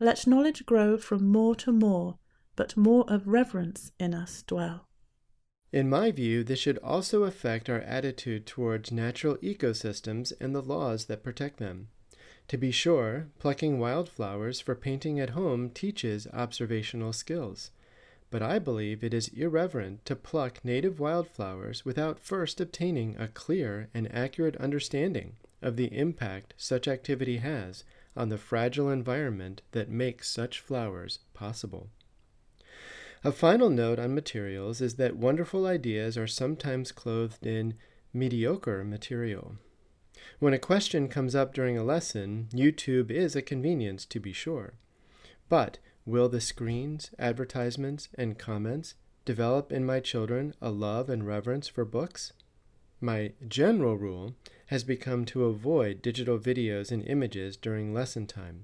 Let 0.00 0.26
knowledge 0.26 0.64
grow 0.64 0.96
from 0.96 1.28
more 1.28 1.54
to 1.56 1.72
more, 1.72 2.18
but 2.58 2.76
more 2.76 3.04
of 3.06 3.28
reverence 3.28 3.92
in 4.00 4.12
us 4.12 4.42
dwell. 4.42 4.88
In 5.70 5.88
my 5.88 6.10
view, 6.10 6.42
this 6.42 6.58
should 6.58 6.78
also 6.78 7.22
affect 7.22 7.70
our 7.70 7.82
attitude 7.82 8.46
towards 8.46 8.90
natural 8.90 9.36
ecosystems 9.36 10.32
and 10.40 10.52
the 10.52 10.60
laws 10.60 11.04
that 11.04 11.22
protect 11.22 11.58
them. 11.58 11.86
To 12.48 12.58
be 12.58 12.72
sure, 12.72 13.28
plucking 13.38 13.78
wildflowers 13.78 14.58
for 14.58 14.74
painting 14.74 15.20
at 15.20 15.30
home 15.30 15.70
teaches 15.70 16.26
observational 16.32 17.12
skills. 17.12 17.70
But 18.28 18.42
I 18.42 18.58
believe 18.58 19.04
it 19.04 19.14
is 19.14 19.28
irreverent 19.28 20.04
to 20.06 20.16
pluck 20.16 20.64
native 20.64 20.98
wildflowers 20.98 21.84
without 21.84 22.18
first 22.18 22.60
obtaining 22.60 23.14
a 23.20 23.28
clear 23.28 23.88
and 23.94 24.12
accurate 24.12 24.56
understanding 24.56 25.36
of 25.62 25.76
the 25.76 25.96
impact 25.96 26.54
such 26.56 26.88
activity 26.88 27.36
has 27.36 27.84
on 28.16 28.30
the 28.30 28.36
fragile 28.36 28.90
environment 28.90 29.62
that 29.70 29.88
makes 29.88 30.28
such 30.28 30.58
flowers 30.58 31.20
possible. 31.34 31.90
A 33.24 33.32
final 33.32 33.68
note 33.68 33.98
on 33.98 34.14
materials 34.14 34.80
is 34.80 34.94
that 34.94 35.16
wonderful 35.16 35.66
ideas 35.66 36.16
are 36.16 36.28
sometimes 36.28 36.92
clothed 36.92 37.44
in 37.44 37.74
mediocre 38.12 38.84
material. 38.84 39.56
When 40.38 40.54
a 40.54 40.58
question 40.58 41.08
comes 41.08 41.34
up 41.34 41.52
during 41.52 41.76
a 41.76 41.84
lesson, 41.84 42.48
YouTube 42.52 43.10
is 43.10 43.34
a 43.34 43.42
convenience 43.42 44.04
to 44.06 44.20
be 44.20 44.32
sure. 44.32 44.74
But 45.48 45.78
will 46.06 46.28
the 46.28 46.40
screens, 46.40 47.10
advertisements, 47.18 48.08
and 48.16 48.38
comments 48.38 48.94
develop 49.24 49.72
in 49.72 49.84
my 49.84 49.98
children 49.98 50.54
a 50.62 50.70
love 50.70 51.10
and 51.10 51.26
reverence 51.26 51.66
for 51.66 51.84
books? 51.84 52.32
My 53.00 53.32
general 53.46 53.96
rule 53.96 54.34
has 54.66 54.84
become 54.84 55.24
to 55.26 55.44
avoid 55.44 56.02
digital 56.02 56.38
videos 56.38 56.92
and 56.92 57.06
images 57.06 57.56
during 57.56 57.94
lesson 57.94 58.26
time. 58.26 58.62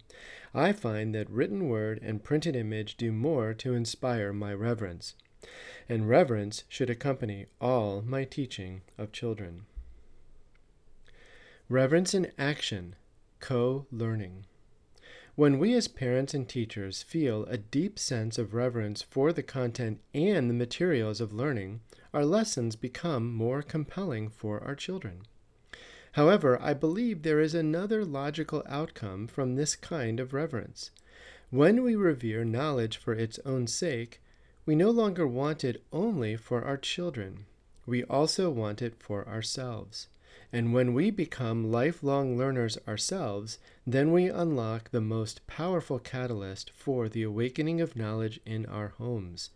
I 0.54 0.72
find 0.72 1.12
that 1.14 1.28
written 1.28 1.68
word 1.68 1.98
and 2.00 2.22
printed 2.22 2.54
image 2.54 2.96
do 2.96 3.10
more 3.10 3.54
to 3.54 3.74
inspire 3.74 4.32
my 4.32 4.54
reverence, 4.54 5.14
and 5.88 6.08
reverence 6.08 6.62
should 6.68 6.88
accompany 6.88 7.46
all 7.60 8.02
my 8.02 8.24
teaching 8.24 8.82
of 8.96 9.10
children. 9.10 9.66
Reverence 11.68 12.14
in 12.14 12.30
action, 12.38 12.94
co 13.40 13.86
learning. 13.90 14.46
When 15.34 15.58
we 15.58 15.74
as 15.74 15.88
parents 15.88 16.34
and 16.34 16.48
teachers 16.48 17.02
feel 17.02 17.44
a 17.46 17.58
deep 17.58 17.98
sense 17.98 18.38
of 18.38 18.54
reverence 18.54 19.02
for 19.02 19.32
the 19.32 19.42
content 19.42 20.00
and 20.14 20.48
the 20.48 20.54
materials 20.54 21.20
of 21.20 21.32
learning, 21.32 21.80
our 22.12 22.24
lessons 22.24 22.76
become 22.76 23.34
more 23.34 23.60
compelling 23.60 24.28
for 24.28 24.62
our 24.62 24.76
children. 24.76 25.22
However, 26.14 26.62
I 26.62 26.74
believe 26.74 27.22
there 27.22 27.40
is 27.40 27.54
another 27.54 28.04
logical 28.04 28.62
outcome 28.68 29.26
from 29.26 29.56
this 29.56 29.74
kind 29.74 30.20
of 30.20 30.32
reverence. 30.32 30.92
When 31.50 31.82
we 31.82 31.96
revere 31.96 32.44
knowledge 32.44 32.98
for 32.98 33.14
its 33.14 33.40
own 33.44 33.66
sake, 33.66 34.20
we 34.64 34.76
no 34.76 34.90
longer 34.90 35.26
want 35.26 35.64
it 35.64 35.82
only 35.92 36.36
for 36.36 36.64
our 36.64 36.76
children. 36.76 37.46
We 37.84 38.04
also 38.04 38.48
want 38.48 38.80
it 38.80 38.94
for 39.02 39.26
ourselves. 39.26 40.06
And 40.52 40.72
when 40.72 40.94
we 40.94 41.10
become 41.10 41.72
lifelong 41.72 42.38
learners 42.38 42.78
ourselves, 42.86 43.58
then 43.84 44.12
we 44.12 44.28
unlock 44.28 44.92
the 44.92 45.00
most 45.00 45.44
powerful 45.48 45.98
catalyst 45.98 46.70
for 46.76 47.08
the 47.08 47.24
awakening 47.24 47.80
of 47.80 47.96
knowledge 47.96 48.38
in 48.46 48.66
our 48.66 48.94
homes. 48.98 49.50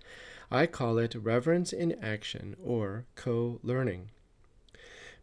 I 0.51 0.67
call 0.67 0.99
it 0.99 1.15
reverence 1.15 1.73
in 1.73 1.93
action 2.03 2.57
or 2.61 3.05
co 3.15 3.61
learning. 3.63 4.11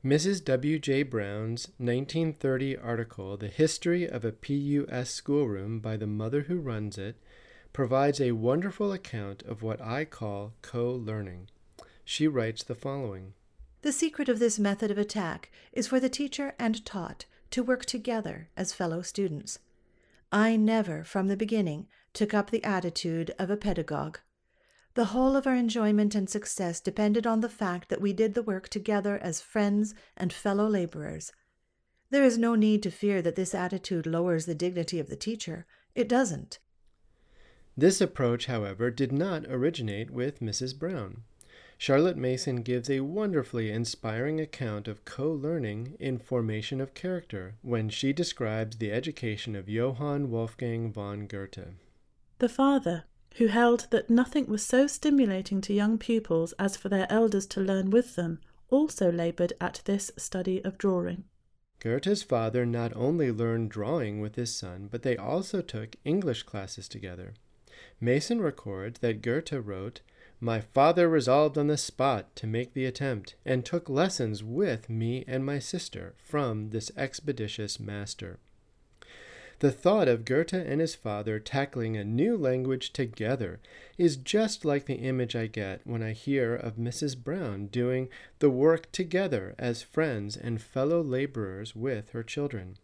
Mrs. 0.05 0.45
W. 0.45 0.77
J. 0.77 1.01
Brown's 1.01 1.69
1930 1.79 2.77
article, 2.77 3.38
The 3.38 3.47
History 3.47 4.07
of 4.07 4.24
a 4.24 4.31
PUS 4.31 5.09
Schoolroom 5.09 5.79
by 5.79 5.97
the 5.97 6.05
Mother 6.05 6.41
Who 6.41 6.59
Runs 6.59 7.00
It, 7.00 7.15
provides 7.74 8.21
a 8.21 8.33
wonderful 8.33 8.91
account 8.91 9.41
of 9.41 9.63
what 9.63 9.81
I 9.81 10.05
call 10.05 10.53
co 10.62 10.91
learning. 10.91 11.50
She 12.03 12.27
writes 12.27 12.62
the 12.62 12.75
following 12.75 13.33
The 13.81 13.91
secret 13.91 14.29
of 14.29 14.38
this 14.38 14.59
method 14.59 14.91
of 14.91 15.00
attack 15.00 15.51
is 15.74 15.88
for 15.88 16.00
the 16.00 16.07
teacher 16.07 16.53
and 16.59 16.85
taught 16.85 17.25
to 17.50 17.63
work 17.63 17.83
together 17.83 18.50
as 18.55 18.74
fellow 18.74 19.01
students. 19.01 19.57
I 20.31 20.55
never, 20.55 21.03
from 21.03 21.29
the 21.29 21.35
beginning, 21.35 21.88
took 22.13 22.31
up 22.31 22.51
the 22.51 22.63
attitude 22.63 23.33
of 23.39 23.50
a 23.50 23.57
pedagogue. 23.57 24.19
The 24.95 25.05
whole 25.05 25.35
of 25.35 25.45
our 25.45 25.55
enjoyment 25.55 26.15
and 26.15 26.29
success 26.29 26.79
depended 26.79 27.27
on 27.27 27.41
the 27.41 27.49
fact 27.49 27.89
that 27.89 27.99
we 27.99 28.13
did 28.13 28.33
the 28.33 28.41
work 28.41 28.69
together 28.69 29.17
as 29.21 29.41
friends 29.41 29.93
and 30.15 30.31
fellow 30.31 30.67
laborers. 30.67 31.33
There 32.11 32.23
is 32.23 32.37
no 32.37 32.55
need 32.55 32.81
to 32.83 32.91
fear 32.91 33.21
that 33.21 33.35
this 33.35 33.53
attitude 33.53 34.07
lowers 34.07 34.45
the 34.45 34.55
dignity 34.55 34.97
of 34.99 35.09
the 35.09 35.17
teacher. 35.17 35.65
It 35.95 36.07
doesn't. 36.07 36.59
This 37.75 37.99
approach, 37.99 38.45
however, 38.45 38.89
did 38.89 39.11
not 39.11 39.45
originate 39.47 40.11
with 40.11 40.39
Mrs. 40.39 40.77
Brown. 40.79 41.23
Charlotte 41.77 42.15
Mason 42.15 42.61
gives 42.61 42.89
a 42.89 43.01
wonderfully 43.01 43.69
inspiring 43.69 44.39
account 44.39 44.87
of 44.87 45.03
co 45.03 45.29
learning 45.29 45.97
in 45.99 46.19
formation 46.19 46.79
of 46.79 46.93
character 46.93 47.55
when 47.61 47.89
she 47.89 48.13
describes 48.13 48.77
the 48.77 48.93
education 48.93 49.57
of 49.57 49.67
Johann 49.67 50.31
Wolfgang 50.31 50.93
von 50.93 51.27
Goethe. 51.27 51.73
The 52.39 52.47
father, 52.47 53.03
who 53.35 53.47
held 53.47 53.87
that 53.89 54.09
nothing 54.09 54.47
was 54.47 54.65
so 54.65 54.87
stimulating 54.87 55.59
to 55.59 55.73
young 55.73 55.97
pupils 55.97 56.53
as 56.53 56.77
for 56.77 56.89
their 56.89 57.07
elders 57.11 57.45
to 57.45 57.59
learn 57.59 57.89
with 57.89 58.15
them, 58.15 58.39
also 58.69 59.11
laboured 59.11 59.51
at 59.59 59.81
this 59.85 60.11
study 60.17 60.63
of 60.63 60.77
drawing. 60.77 61.23
Goethe's 61.79 62.23
father 62.23 62.65
not 62.65 62.95
only 62.95 63.31
learned 63.31 63.69
drawing 63.69 64.21
with 64.21 64.35
his 64.35 64.55
son, 64.55 64.87
but 64.89 65.03
they 65.03 65.17
also 65.17 65.61
took 65.61 65.97
English 66.05 66.43
classes 66.43 66.87
together. 66.87 67.33
Mason 67.99 68.39
records 68.39 68.99
that 68.99 69.21
Goethe 69.21 69.51
wrote, 69.51 69.99
My 70.39 70.61
father 70.61 71.09
resolved 71.09 71.57
on 71.57 71.67
the 71.67 71.77
spot 71.77 72.35
to 72.37 72.47
make 72.47 72.73
the 72.73 72.85
attempt, 72.85 73.35
and 73.45 73.65
took 73.65 73.89
lessons 73.89 74.43
with 74.43 74.89
me 74.89 75.25
and 75.27 75.45
my 75.45 75.59
sister 75.59 76.15
from 76.17 76.69
this 76.69 76.89
expeditious 76.95 77.79
master. 77.79 78.39
The 79.59 79.71
thought 79.71 80.09
of 80.09 80.25
Goethe 80.25 80.53
and 80.53 80.81
his 80.81 80.95
father 80.95 81.39
tackling 81.39 81.95
a 81.95 82.03
new 82.03 82.35
language 82.35 82.91
together 82.91 83.62
is 83.97 84.17
just 84.17 84.65
like 84.65 84.85
the 84.85 84.95
image 84.95 85.35
I 85.35 85.47
get 85.47 85.81
when 85.85 86.03
I 86.03 86.12
hear 86.12 86.53
of 86.53 86.75
Mrs. 86.75 87.17
Brown 87.17 87.67
doing 87.67 88.09
the 88.39 88.50
work 88.50 88.91
together 88.91 89.55
as 89.57 89.81
friends 89.81 90.35
and 90.35 90.62
fellow 90.62 91.01
laborers 91.01 91.75
with 91.75 92.09
her 92.09 92.24
children. 92.24 92.77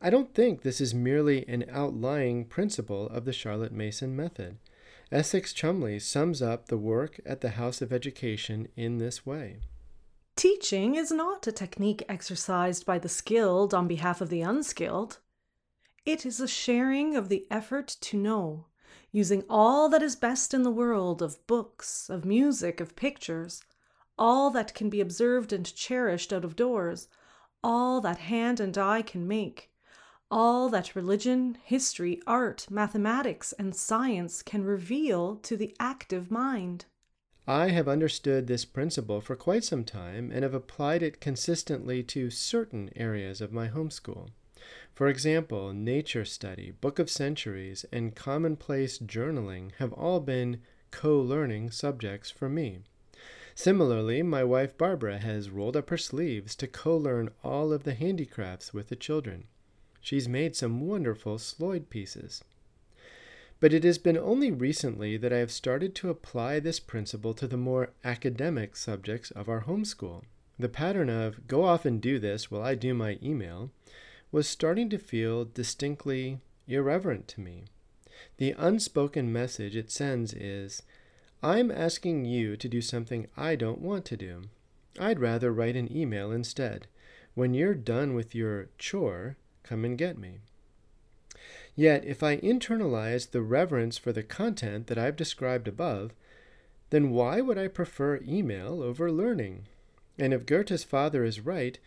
I 0.00 0.10
don't 0.10 0.34
think 0.34 0.62
this 0.62 0.80
is 0.80 0.92
merely 0.92 1.46
an 1.46 1.64
outlying 1.70 2.44
principle 2.46 3.08
of 3.08 3.24
the 3.24 3.32
Charlotte 3.32 3.72
Mason 3.72 4.16
method. 4.16 4.58
Essex 5.12 5.52
Cholmondeley 5.52 6.00
sums 6.00 6.42
up 6.42 6.66
the 6.66 6.76
work 6.76 7.20
at 7.24 7.40
the 7.40 7.50
House 7.50 7.80
of 7.80 7.92
Education 7.92 8.66
in 8.74 8.98
this 8.98 9.24
way. 9.24 9.58
Teaching 10.34 10.96
is 10.96 11.12
not 11.12 11.46
a 11.46 11.52
technique 11.52 12.02
exercised 12.08 12.84
by 12.84 12.98
the 12.98 13.08
skilled 13.08 13.72
on 13.72 13.86
behalf 13.86 14.20
of 14.20 14.28
the 14.28 14.40
unskilled. 14.40 15.18
It 16.04 16.26
is 16.26 16.40
a 16.40 16.48
sharing 16.48 17.14
of 17.14 17.28
the 17.28 17.46
effort 17.48 17.86
to 18.00 18.16
know, 18.16 18.66
using 19.12 19.44
all 19.48 19.88
that 19.90 20.02
is 20.02 20.16
best 20.16 20.52
in 20.52 20.64
the 20.64 20.70
world 20.70 21.22
of 21.22 21.46
books, 21.46 22.10
of 22.10 22.24
music, 22.24 22.80
of 22.80 22.96
pictures, 22.96 23.62
all 24.18 24.50
that 24.50 24.74
can 24.74 24.90
be 24.90 25.00
observed 25.00 25.52
and 25.52 25.72
cherished 25.72 26.32
out 26.32 26.44
of 26.44 26.56
doors, 26.56 27.06
all 27.62 28.00
that 28.00 28.18
hand 28.18 28.58
and 28.58 28.76
eye 28.76 29.02
can 29.02 29.28
make, 29.28 29.70
all 30.28 30.68
that 30.70 30.96
religion, 30.96 31.56
history, 31.62 32.20
art, 32.26 32.66
mathematics, 32.68 33.52
and 33.52 33.72
science 33.72 34.42
can 34.42 34.64
reveal 34.64 35.36
to 35.36 35.56
the 35.56 35.72
active 35.78 36.32
mind. 36.32 36.84
I 37.46 37.68
have 37.68 37.86
understood 37.86 38.48
this 38.48 38.64
principle 38.64 39.20
for 39.20 39.36
quite 39.36 39.62
some 39.62 39.84
time 39.84 40.32
and 40.32 40.42
have 40.42 40.54
applied 40.54 41.04
it 41.04 41.20
consistently 41.20 42.02
to 42.04 42.28
certain 42.28 42.90
areas 42.96 43.40
of 43.40 43.52
my 43.52 43.68
homeschool. 43.68 44.30
For 44.92 45.08
example, 45.08 45.72
nature 45.72 46.24
study, 46.24 46.72
Book 46.80 46.98
of 46.98 47.10
Centuries, 47.10 47.84
and 47.92 48.14
commonplace 48.14 48.98
journaling 48.98 49.72
have 49.78 49.92
all 49.92 50.20
been 50.20 50.60
co 50.90 51.18
learning 51.18 51.70
subjects 51.70 52.30
for 52.30 52.48
me. 52.48 52.80
Similarly, 53.54 54.22
my 54.22 54.44
wife 54.44 54.78
Barbara 54.78 55.18
has 55.18 55.50
rolled 55.50 55.76
up 55.76 55.90
her 55.90 55.98
sleeves 55.98 56.54
to 56.56 56.66
co 56.66 56.96
learn 56.96 57.30
all 57.42 57.72
of 57.72 57.84
the 57.84 57.94
handicrafts 57.94 58.72
with 58.72 58.88
the 58.88 58.96
children. 58.96 59.44
She's 60.00 60.28
made 60.28 60.56
some 60.56 60.86
wonderful 60.86 61.38
Sloyd 61.38 61.90
pieces. 61.90 62.42
But 63.60 63.72
it 63.72 63.84
has 63.84 63.98
been 63.98 64.18
only 64.18 64.50
recently 64.50 65.16
that 65.16 65.32
I 65.32 65.38
have 65.38 65.52
started 65.52 65.94
to 65.96 66.10
apply 66.10 66.60
this 66.60 66.80
principle 66.80 67.32
to 67.34 67.46
the 67.46 67.56
more 67.56 67.90
academic 68.04 68.74
subjects 68.76 69.30
of 69.30 69.48
our 69.48 69.62
homeschool. 69.62 70.22
The 70.58 70.68
pattern 70.68 71.08
of 71.08 71.46
go 71.46 71.64
off 71.64 71.84
and 71.84 72.00
do 72.00 72.18
this 72.18 72.50
while 72.50 72.62
I 72.62 72.74
do 72.74 72.94
my 72.94 73.18
email 73.22 73.70
was 74.32 74.48
starting 74.48 74.88
to 74.90 74.98
feel 74.98 75.44
distinctly 75.44 76.40
irreverent 76.66 77.28
to 77.28 77.40
me. 77.40 77.64
The 78.38 78.56
unspoken 78.58 79.32
message 79.32 79.76
it 79.76 79.92
sends 79.92 80.32
is 80.32 80.82
I'm 81.42 81.70
asking 81.70 82.24
you 82.24 82.56
to 82.56 82.68
do 82.68 82.80
something 82.80 83.28
I 83.36 83.54
don't 83.54 83.80
want 83.80 84.04
to 84.06 84.16
do. 84.16 84.42
I'd 84.98 85.20
rather 85.20 85.52
write 85.52 85.76
an 85.76 85.94
email 85.94 86.32
instead. 86.32 86.88
When 87.34 87.54
you're 87.54 87.74
done 87.74 88.14
with 88.14 88.34
your 88.34 88.68
chore, 88.78 89.36
Come 89.62 89.84
and 89.84 89.96
get 89.96 90.18
me. 90.18 90.40
Yet, 91.74 92.04
if 92.04 92.22
I 92.22 92.36
internalize 92.38 93.30
the 93.30 93.42
reverence 93.42 93.96
for 93.96 94.12
the 94.12 94.22
content 94.22 94.88
that 94.88 94.98
I've 94.98 95.16
described 95.16 95.68
above, 95.68 96.12
then 96.90 97.10
why 97.10 97.40
would 97.40 97.56
I 97.56 97.68
prefer 97.68 98.20
email 98.22 98.82
over 98.82 99.10
learning? 99.10 99.66
And 100.18 100.34
if 100.34 100.44
Goethe's 100.44 100.84
father 100.84 101.24
is 101.24 101.40
right, 101.40 101.78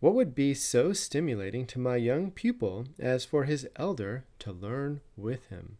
what 0.00 0.14
would 0.14 0.34
be 0.34 0.54
so 0.54 0.94
stimulating 0.94 1.66
to 1.66 1.78
my 1.78 1.96
young 1.96 2.30
pupil 2.30 2.86
as 2.98 3.24
for 3.24 3.44
his 3.44 3.68
elder 3.76 4.24
to 4.38 4.50
learn 4.50 5.00
with 5.16 5.46
him? 5.48 5.76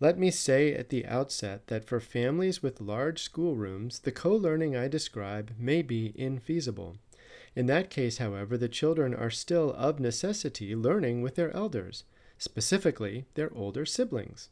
Let 0.00 0.18
me 0.18 0.30
say 0.30 0.72
at 0.72 0.88
the 0.88 1.04
outset 1.06 1.66
that 1.66 1.84
for 1.84 1.98
families 1.98 2.62
with 2.62 2.80
large 2.80 3.22
schoolrooms, 3.22 4.00
the 4.00 4.12
co 4.12 4.34
learning 4.34 4.76
I 4.76 4.86
describe 4.86 5.52
may 5.58 5.82
be 5.82 6.12
infeasible. 6.16 6.96
In 7.56 7.66
that 7.66 7.90
case, 7.90 8.18
however, 8.18 8.56
the 8.56 8.68
children 8.68 9.14
are 9.14 9.30
still 9.30 9.72
of 9.72 10.00
necessity 10.00 10.74
learning 10.76 11.22
with 11.22 11.34
their 11.36 11.54
elders, 11.56 12.04
specifically 12.38 13.24
their 13.34 13.52
older 13.54 13.86
siblings. 13.86 14.48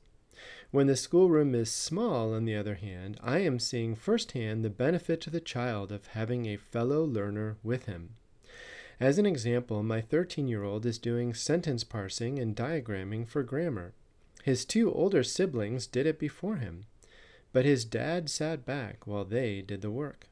When 0.71 0.87
the 0.87 0.97
schoolroom 0.97 1.55
is 1.55 1.71
small, 1.71 2.35
on 2.35 2.47
the 2.47 2.57
other 2.57 2.77
hand, 2.77 3.18
I 3.23 3.38
am 3.40 3.59
seeing 3.59 3.95
firsthand 3.95 4.64
the 4.64 4.71
benefit 4.71 5.21
to 5.23 5.31
the 5.31 5.40
child 5.40 5.92
of 5.92 6.09
having 6.09 6.47
a 6.47 6.57
fellow 6.57 7.05
learner 7.05 7.59
with 7.62 7.87
him. 7.87 8.14
As 9.03 9.19
an 9.19 9.27
example, 9.27 9.83
my 9.83 10.01
13 10.01 10.47
year 10.47 10.62
old 10.62 10.87
is 10.87 10.97
doing 10.97 11.35
sentence 11.35 11.83
parsing 11.83 12.38
and 12.38 12.55
diagramming 12.55 13.27
for 13.27 13.43
grammar. 13.43 13.95
His 14.45 14.65
two 14.65 14.93
older 14.93 15.25
siblings 15.25 15.88
did 15.88 16.07
it 16.07 16.21
before 16.21 16.59
him, 16.59 16.87
but 17.53 17.65
his 17.65 17.85
dad 17.85 18.31
sat 18.31 18.65
back 18.65 19.05
while 19.05 19.25
they 19.25 19.61
did 19.61 19.83
the 19.83 19.91
work. 19.91 20.29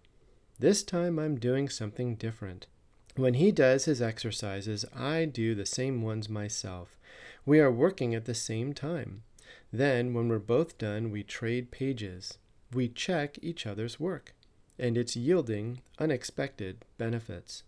This 0.61 0.85
time 0.85 1.19
I'm 1.19 1.35
doing 1.35 1.69
something 1.69 2.15
different. 2.15 2.69
When 3.17 3.35
he 3.35 3.51
does 3.51 3.87
his 3.87 4.01
exercises, 4.01 4.85
I 4.95 5.25
do 5.25 5.57
the 5.57 5.67
same 5.67 6.01
ones 6.01 6.29
myself. 6.29 6.97
We 7.45 7.59
are 7.59 7.73
working 7.73 8.15
at 8.15 8.27
the 8.27 8.37
same 8.37 8.73
time. 8.73 9.25
Then, 9.73 10.15
when 10.15 10.29
we're 10.29 10.39
both 10.39 10.79
done, 10.79 11.11
we 11.11 11.25
trade 11.25 11.73
pages. 11.73 12.39
We 12.73 12.87
check 12.87 13.37
each 13.43 13.67
other's 13.67 13.99
work, 13.99 14.33
and 14.79 14.97
it's 14.97 15.17
yielding 15.17 15.81
unexpected 15.99 16.85
benefits. 16.99 17.65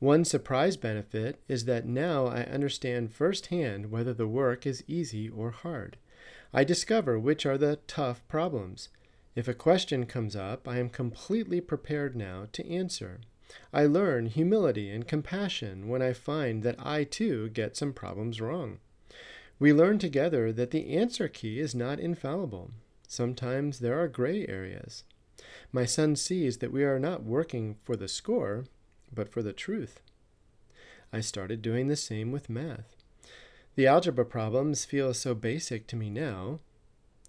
One 0.00 0.24
surprise 0.24 0.78
benefit 0.78 1.42
is 1.46 1.66
that 1.66 1.86
now 1.86 2.26
I 2.26 2.44
understand 2.44 3.12
firsthand 3.12 3.90
whether 3.90 4.14
the 4.14 4.26
work 4.26 4.66
is 4.66 4.82
easy 4.88 5.28
or 5.28 5.50
hard. 5.50 5.98
I 6.54 6.64
discover 6.64 7.18
which 7.18 7.44
are 7.44 7.58
the 7.58 7.76
tough 7.86 8.26
problems. 8.26 8.88
If 9.36 9.46
a 9.46 9.52
question 9.52 10.06
comes 10.06 10.34
up, 10.34 10.66
I 10.66 10.78
am 10.78 10.88
completely 10.88 11.60
prepared 11.60 12.16
now 12.16 12.46
to 12.52 12.66
answer. 12.66 13.20
I 13.74 13.84
learn 13.84 14.24
humility 14.26 14.90
and 14.90 15.06
compassion 15.06 15.86
when 15.86 16.00
I 16.00 16.14
find 16.14 16.62
that 16.62 16.76
I 16.78 17.04
too 17.04 17.50
get 17.50 17.76
some 17.76 17.92
problems 17.92 18.40
wrong. 18.40 18.78
We 19.58 19.74
learn 19.74 19.98
together 19.98 20.50
that 20.50 20.70
the 20.70 20.96
answer 20.96 21.28
key 21.28 21.60
is 21.60 21.74
not 21.74 22.00
infallible. 22.00 22.70
Sometimes 23.06 23.80
there 23.80 24.00
are 24.00 24.08
gray 24.08 24.46
areas. 24.46 25.04
My 25.72 25.84
son 25.84 26.16
sees 26.16 26.58
that 26.58 26.72
we 26.72 26.84
are 26.84 26.98
not 26.98 27.22
working 27.22 27.76
for 27.84 27.96
the 27.96 28.08
score, 28.08 28.64
but 29.12 29.28
for 29.28 29.42
the 29.42 29.52
truth. 29.52 30.00
I 31.12 31.20
started 31.20 31.62
doing 31.62 31.88
the 31.88 31.96
same 31.96 32.30
with 32.30 32.50
math. 32.50 32.94
The 33.74 33.86
algebra 33.86 34.24
problems 34.24 34.84
feel 34.84 35.14
so 35.14 35.34
basic 35.34 35.86
to 35.88 35.96
me 35.96 36.10
now, 36.10 36.60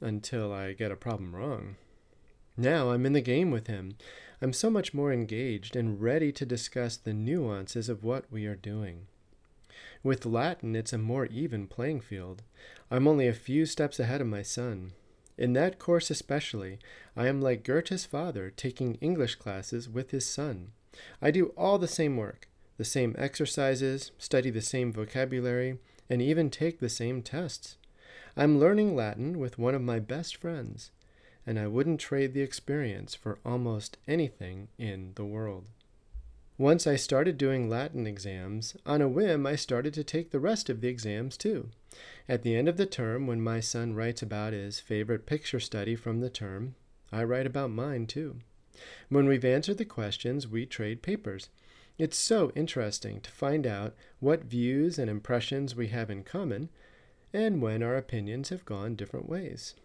until 0.02 0.52
I 0.52 0.74
get 0.74 0.92
a 0.92 0.96
problem 0.96 1.36
wrong. 1.36 1.76
Now 2.58 2.92
I'm 2.92 3.06
in 3.06 3.14
the 3.14 3.22
game 3.22 3.52
with 3.52 3.68
him. 3.68 3.96
I'm 4.42 4.54
so 4.54 4.70
much 4.70 4.94
more 4.94 5.14
engaged 5.14 5.76
and 5.76 6.02
ready 6.02 6.32
to 6.32 6.46
discuss 6.46 6.98
the 6.98 7.14
nuances 7.14 7.90
of 7.90 8.04
what 8.04 8.26
we 8.32 8.46
are 8.46 8.56
doing. 8.56 9.08
With 10.04 10.26
Latin, 10.26 10.76
it's 10.76 10.94
a 10.94 10.98
more 10.98 11.28
even 11.28 11.68
playing 11.68 12.02
field. 12.02 12.42
I'm 12.90 13.08
only 13.08 13.28
a 13.28 13.34
few 13.34 13.66
steps 13.66 14.00
ahead 14.00 14.20
of 14.20 14.28
my 14.28 14.42
son. 14.42 14.94
In 15.38 15.54
that 15.54 15.80
course 15.80 16.10
especially, 16.10 16.80
I 17.16 17.28
am 17.28 17.42
like 17.42 17.64
Goethe's 17.64 18.06
father 18.06 18.50
taking 18.50 18.96
English 18.96 19.36
classes 19.36 19.88
with 19.88 20.12
his 20.12 20.26
son. 20.26 20.72
I 21.22 21.32
do 21.32 21.54
all 21.58 21.78
the 21.78 21.88
same 21.88 22.18
work, 22.18 22.48
the 22.78 22.86
same 22.86 23.16
exercises, 23.18 24.12
study 24.18 24.50
the 24.50 24.62
same 24.62 24.92
vocabulary, 24.92 25.78
and 26.10 26.22
even 26.22 26.50
take 26.50 26.80
the 26.80 26.90
same 26.90 27.22
tests. 27.22 27.78
I'm 28.36 28.60
learning 28.60 28.96
Latin 28.96 29.40
with 29.40 29.60
one 29.60 29.76
of 29.76 29.82
my 29.82 30.00
best 30.00 30.36
friends 30.36 30.92
and 31.46 31.60
I 31.60 31.68
wouldn't 31.68 32.00
trade 32.00 32.34
the 32.34 32.42
experience 32.42 33.16
for 33.16 33.40
almost 33.46 33.98
anything 34.08 34.68
in 34.78 35.14
the 35.16 35.26
world. 35.26 35.66
Once 36.58 36.86
I 36.86 36.96
started 36.96 37.38
doing 37.38 37.70
Latin 37.70 38.06
exams, 38.06 38.76
on 38.86 39.02
a 39.02 39.08
whim 39.08 39.48
I 39.48 39.56
started 39.56 39.94
to 39.96 40.04
take 40.04 40.30
the 40.30 40.40
rest 40.40 40.70
of 40.70 40.82
the 40.82 40.88
exams 40.88 41.38
too. 41.38 41.70
At 42.30 42.44
the 42.44 42.56
end 42.56 42.70
of 42.70 42.78
the 42.78 42.86
term, 42.86 43.26
when 43.26 43.42
my 43.42 43.60
son 43.60 43.94
writes 43.94 44.22
about 44.22 44.54
his 44.54 44.80
favorite 44.80 45.26
picture 45.26 45.60
study 45.60 45.96
from 45.96 46.20
the 46.20 46.30
term, 46.30 46.76
I 47.12 47.24
write 47.24 47.48
about 47.48 47.72
mine 47.72 48.06
too. 48.06 48.38
When 49.10 49.28
we've 49.28 49.46
answered 49.46 49.78
the 49.78 49.86
questions, 49.86 50.48
we 50.48 50.66
trade 50.66 51.02
papers. 51.02 51.50
It's 51.98 52.18
so 52.18 52.52
interesting 52.56 53.22
to 53.22 53.32
find 53.32 53.68
out 53.68 53.96
what 54.20 54.46
views 54.46 54.98
and 54.98 55.10
impressions 55.10 55.76
we 55.76 55.88
have 55.90 56.10
in 56.10 56.24
common 56.24 56.70
and 57.34 57.62
when 57.62 57.84
our 57.84 57.96
opinions 57.96 58.50
have 58.50 58.66
gone 58.66 58.96
different 58.96 59.30
ways. 59.30 59.76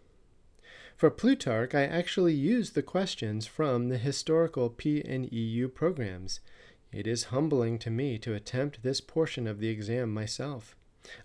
For 0.95 1.11
Plutarch, 1.11 1.75
I 1.75 1.83
actually 1.83 2.33
used 2.33 2.73
the 2.73 2.81
questions 2.81 3.45
from 3.45 3.89
the 3.89 3.99
historical 3.99 4.69
PNEU 4.69 5.73
programs. 5.73 6.39
It 6.91 7.05
is 7.05 7.25
humbling 7.25 7.77
to 7.79 7.91
me 7.91 8.17
to 8.17 8.33
attempt 8.33 8.81
this 8.81 8.99
portion 8.99 9.45
of 9.45 9.59
the 9.59 9.69
exam 9.69 10.11
myself. 10.13 10.75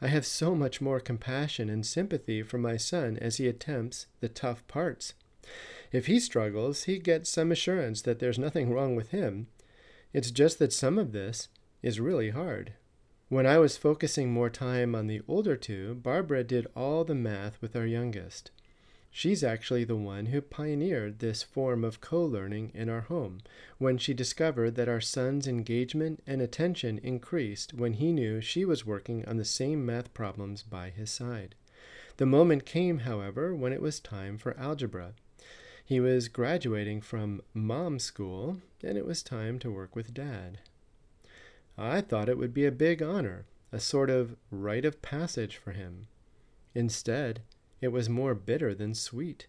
I 0.00 0.08
have 0.08 0.26
so 0.26 0.54
much 0.54 0.80
more 0.80 1.00
compassion 1.00 1.70
and 1.70 1.86
sympathy 1.86 2.42
for 2.42 2.58
my 2.58 2.76
son 2.76 3.16
as 3.16 3.38
he 3.38 3.48
attempts 3.48 4.06
the 4.20 4.28
tough 4.28 4.66
parts. 4.68 5.14
If 5.92 6.06
he 6.06 6.18
struggles, 6.20 6.84
he 6.84 6.98
gets 6.98 7.28
some 7.28 7.52
assurance 7.52 8.00
that 8.02 8.18
there's 8.18 8.38
nothing 8.38 8.72
wrong 8.72 8.96
with 8.96 9.10
him. 9.10 9.48
It's 10.14 10.30
just 10.30 10.58
that 10.58 10.72
some 10.72 10.98
of 10.98 11.12
this 11.12 11.48
is 11.82 12.00
really 12.00 12.30
hard. 12.30 12.72
When 13.28 13.46
I 13.46 13.58
was 13.58 13.76
focusing 13.76 14.32
more 14.32 14.50
time 14.50 14.94
on 14.94 15.06
the 15.06 15.22
older 15.28 15.56
two, 15.56 15.94
Barbara 15.94 16.44
did 16.44 16.66
all 16.74 17.04
the 17.04 17.14
math 17.14 17.60
with 17.60 17.76
our 17.76 17.86
youngest. 17.86 18.50
She's 19.10 19.44
actually 19.44 19.84
the 19.84 19.96
one 19.96 20.26
who 20.26 20.40
pioneered 20.40 21.18
this 21.18 21.42
form 21.42 21.84
of 21.84 22.00
co 22.00 22.24
learning 22.24 22.72
in 22.74 22.88
our 22.88 23.02
home 23.02 23.40
when 23.76 23.98
she 23.98 24.14
discovered 24.14 24.74
that 24.76 24.88
our 24.88 25.02
son's 25.02 25.46
engagement 25.46 26.22
and 26.26 26.40
attention 26.40 26.98
increased 27.02 27.74
when 27.74 27.94
he 27.94 28.12
knew 28.12 28.40
she 28.40 28.64
was 28.64 28.86
working 28.86 29.26
on 29.26 29.36
the 29.36 29.44
same 29.44 29.84
math 29.84 30.14
problems 30.14 30.62
by 30.62 30.88
his 30.88 31.10
side. 31.10 31.54
The 32.16 32.24
moment 32.24 32.64
came, 32.64 33.00
however, 33.00 33.54
when 33.54 33.74
it 33.74 33.82
was 33.82 34.00
time 34.00 34.38
for 34.38 34.58
algebra. 34.58 35.12
He 35.84 36.00
was 36.00 36.28
graduating 36.28 37.00
from 37.00 37.42
mom 37.52 37.98
school, 37.98 38.58
and 38.82 38.96
it 38.96 39.06
was 39.06 39.22
time 39.22 39.58
to 39.60 39.70
work 39.70 39.96
with 39.96 40.14
dad. 40.14 40.58
I 41.76 42.00
thought 42.00 42.28
it 42.28 42.38
would 42.38 42.54
be 42.54 42.64
a 42.64 42.72
big 42.72 43.02
honor, 43.02 43.46
a 43.72 43.80
sort 43.80 44.10
of 44.10 44.36
rite 44.50 44.84
of 44.84 45.02
passage 45.02 45.56
for 45.56 45.72
him. 45.72 46.06
Instead, 46.74 47.42
it 47.80 47.88
was 47.88 48.08
more 48.08 48.34
bitter 48.34 48.74
than 48.74 48.94
sweet. 48.94 49.46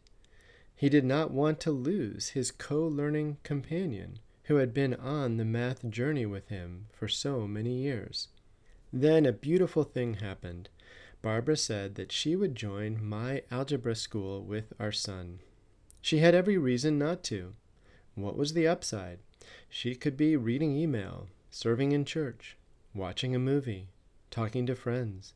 He 0.76 0.90
did 0.90 1.06
not 1.06 1.32
want 1.32 1.60
to 1.62 1.72
lose 1.72 2.30
his 2.30 2.52
co 2.52 2.88
learning 2.88 3.38
companion 3.44 4.20
who 4.46 4.56
had 4.56 4.74
been 4.74 4.96
on 4.96 5.38
the 5.38 5.46
math 5.46 5.90
journey 5.90 6.26
with 6.26 6.50
him 6.50 6.88
for 6.92 7.08
so 7.08 7.48
many 7.48 7.74
years. 7.74 8.28
Then 8.92 9.26
a 9.26 9.32
beautiful 9.32 9.84
thing 9.84 10.16
happened. 10.16 10.70
Barbara 11.22 11.56
said 11.56 11.96
that 11.96 12.12
she 12.12 12.36
would 12.36 12.56
join 12.56 13.04
my 13.04 13.44
algebra 13.50 13.96
school 13.96 14.44
with 14.44 14.74
our 14.80 14.92
son. 14.92 15.40
She 16.04 16.18
had 16.18 16.36
every 16.36 16.58
reason 16.58 16.98
not 17.00 17.24
to. 17.24 17.54
What 18.14 18.36
was 18.36 18.52
the 18.52 18.68
upside? 18.68 19.20
She 19.70 19.96
could 19.96 20.18
be 20.18 20.36
reading 20.36 20.76
email, 20.76 21.30
serving 21.50 21.94
in 21.94 22.04
church, 22.04 22.58
watching 22.94 23.34
a 23.34 23.40
movie, 23.40 23.88
talking 24.30 24.66
to 24.66 24.76
friends. 24.76 25.34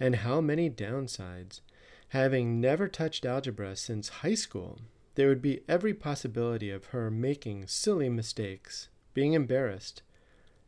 And 0.00 0.16
how 0.16 0.40
many 0.40 0.70
downsides? 0.70 1.60
Having 2.08 2.58
never 2.58 2.88
touched 2.88 3.26
algebra 3.26 3.76
since 3.76 4.08
high 4.08 4.34
school, 4.34 4.78
there 5.14 5.28
would 5.28 5.42
be 5.42 5.60
every 5.68 5.92
possibility 5.92 6.70
of 6.70 6.86
her 6.86 7.10
making 7.10 7.66
silly 7.66 8.08
mistakes, 8.08 8.88
being 9.12 9.34
embarrassed, 9.34 10.00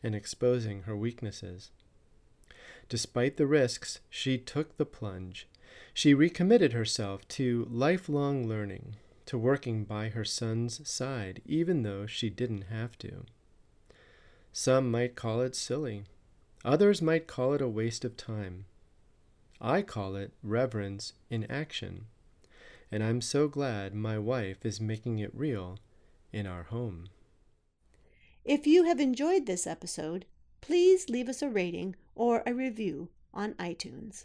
and 0.02 0.14
exposing 0.14 0.82
her 0.82 0.94
weaknesses. 0.94 1.70
Despite 2.90 3.38
the 3.38 3.46
risks, 3.46 4.00
she 4.10 4.36
took 4.36 4.76
the 4.76 4.84
plunge. 4.84 5.48
She 5.94 6.12
recommitted 6.12 6.74
herself 6.74 7.26
to 7.28 7.66
lifelong 7.70 8.46
learning, 8.46 8.96
to 9.26 9.38
working 9.38 9.84
by 9.84 10.08
her 10.08 10.24
son's 10.24 10.86
side, 10.88 11.40
even 11.46 11.82
though 11.82 12.06
she 12.06 12.30
didn't 12.30 12.62
have 12.70 12.98
to. 12.98 13.24
Some 14.52 14.90
might 14.90 15.16
call 15.16 15.40
it 15.40 15.56
silly, 15.56 16.04
others 16.64 17.02
might 17.02 17.26
call 17.26 17.54
it 17.54 17.62
a 17.62 17.68
waste 17.68 18.04
of 18.04 18.16
time. 18.16 18.66
I 19.60 19.82
call 19.82 20.14
it 20.16 20.32
reverence 20.42 21.14
in 21.30 21.50
action, 21.50 22.06
and 22.92 23.02
I'm 23.02 23.20
so 23.20 23.48
glad 23.48 23.94
my 23.94 24.18
wife 24.18 24.64
is 24.64 24.80
making 24.80 25.18
it 25.18 25.34
real 25.34 25.78
in 26.32 26.46
our 26.46 26.64
home. 26.64 27.08
If 28.44 28.66
you 28.66 28.84
have 28.84 29.00
enjoyed 29.00 29.46
this 29.46 29.66
episode, 29.66 30.26
please 30.60 31.08
leave 31.08 31.28
us 31.28 31.40
a 31.40 31.48
rating 31.48 31.96
or 32.14 32.42
a 32.46 32.52
review 32.52 33.08
on 33.32 33.54
iTunes. 33.54 34.24